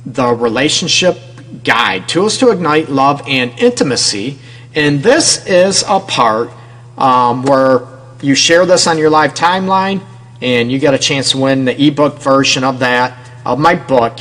The 0.07 0.35
Relationship 0.35 1.19
Guide 1.65 2.09
Tools 2.09 2.39
to 2.39 2.51
Ignite 2.51 2.89
Love 2.89 3.23
and 3.27 3.51
Intimacy. 3.59 4.39
And 4.75 5.03
this 5.03 5.45
is 5.47 5.85
a 5.87 6.01
part 6.01 6.51
um, 6.97 7.43
where 7.43 7.83
you 8.21 8.35
share 8.35 8.67
this 8.67 8.87
on 8.87 8.99
your 8.99 9.11
live 9.11 9.35
timeline 9.35 10.03
and 10.41 10.71
you 10.71 10.79
get 10.79 10.95
a 10.95 10.99
chance 10.99 11.33
to 11.33 11.39
win 11.39 11.65
the 11.65 11.83
ebook 11.83 12.19
version 12.19 12.63
of 12.65 12.79
that, 12.81 13.17
of 13.45 13.59
my 13.59 13.75
book. 13.75 14.19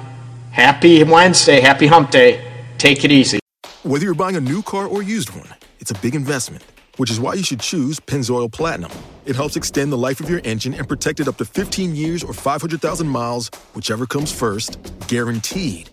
Happy 0.52 1.04
Wednesday. 1.04 1.60
Happy 1.60 1.88
hump 1.88 2.12
day. 2.12 2.44
Take 2.78 3.04
it 3.04 3.12
easy. 3.12 3.40
Whether 3.84 4.06
you're 4.06 4.14
buying 4.14 4.36
a 4.36 4.42
new 4.42 4.62
car 4.62 4.88
or 4.88 5.02
used 5.02 5.36
one, 5.36 5.50
it's 5.80 5.92
a 5.92 5.96
big 5.96 6.16
investment, 6.16 6.64
which 6.98 7.10
is 7.10 7.20
why 7.20 7.34
you 7.34 7.44
should 7.44 7.60
choose 7.60 8.00
Pennzoil 8.00 8.52
Platinum. 8.52 8.92
It 9.26 9.36
helps 9.36 9.56
extend 9.56 9.92
the 9.92 9.98
life 9.98 10.20
of 10.20 10.30
your 10.30 10.42
engine 10.44 10.74
and 10.74 10.88
protect 10.88 11.20
it 11.20 11.28
up 11.28 11.38
to 11.38 11.46
15 11.46 11.96
years 11.96 12.24
or 12.24 12.34
500,000 12.34 13.08
miles, 13.08 13.50
whichever 13.74 14.06
comes 14.06 14.32
first, 14.32 14.78
guaranteed. 15.08 15.90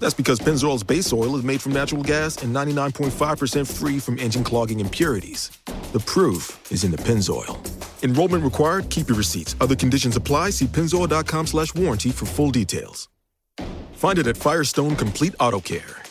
That's 0.00 0.14
because 0.14 0.40
Pennzoil's 0.40 0.82
base 0.82 1.12
oil 1.12 1.36
is 1.36 1.44
made 1.44 1.60
from 1.62 1.72
natural 1.72 2.02
gas 2.02 2.42
and 2.42 2.54
99.5% 2.54 3.80
free 3.80 4.00
from 4.00 4.18
engine 4.18 4.42
clogging 4.42 4.80
impurities. 4.80 5.50
The 5.92 6.00
proof 6.00 6.58
is 6.72 6.82
in 6.82 6.90
the 6.90 6.96
Pennzoil. 6.96 7.56
Enrollment 8.02 8.42
required. 8.42 8.88
Keep 8.88 9.08
your 9.08 9.18
receipts. 9.18 9.54
Other 9.60 9.76
conditions 9.76 10.16
apply. 10.16 10.50
See 10.50 10.66
pennzoil.com 10.66 11.46
slash 11.46 11.74
warranty 11.74 12.10
for 12.10 12.26
full 12.26 12.50
details. 12.50 13.08
Find 13.92 14.18
it 14.18 14.26
at 14.26 14.36
Firestone 14.36 14.96
Complete 14.96 15.34
Auto 15.38 15.60
Care. 15.60 16.02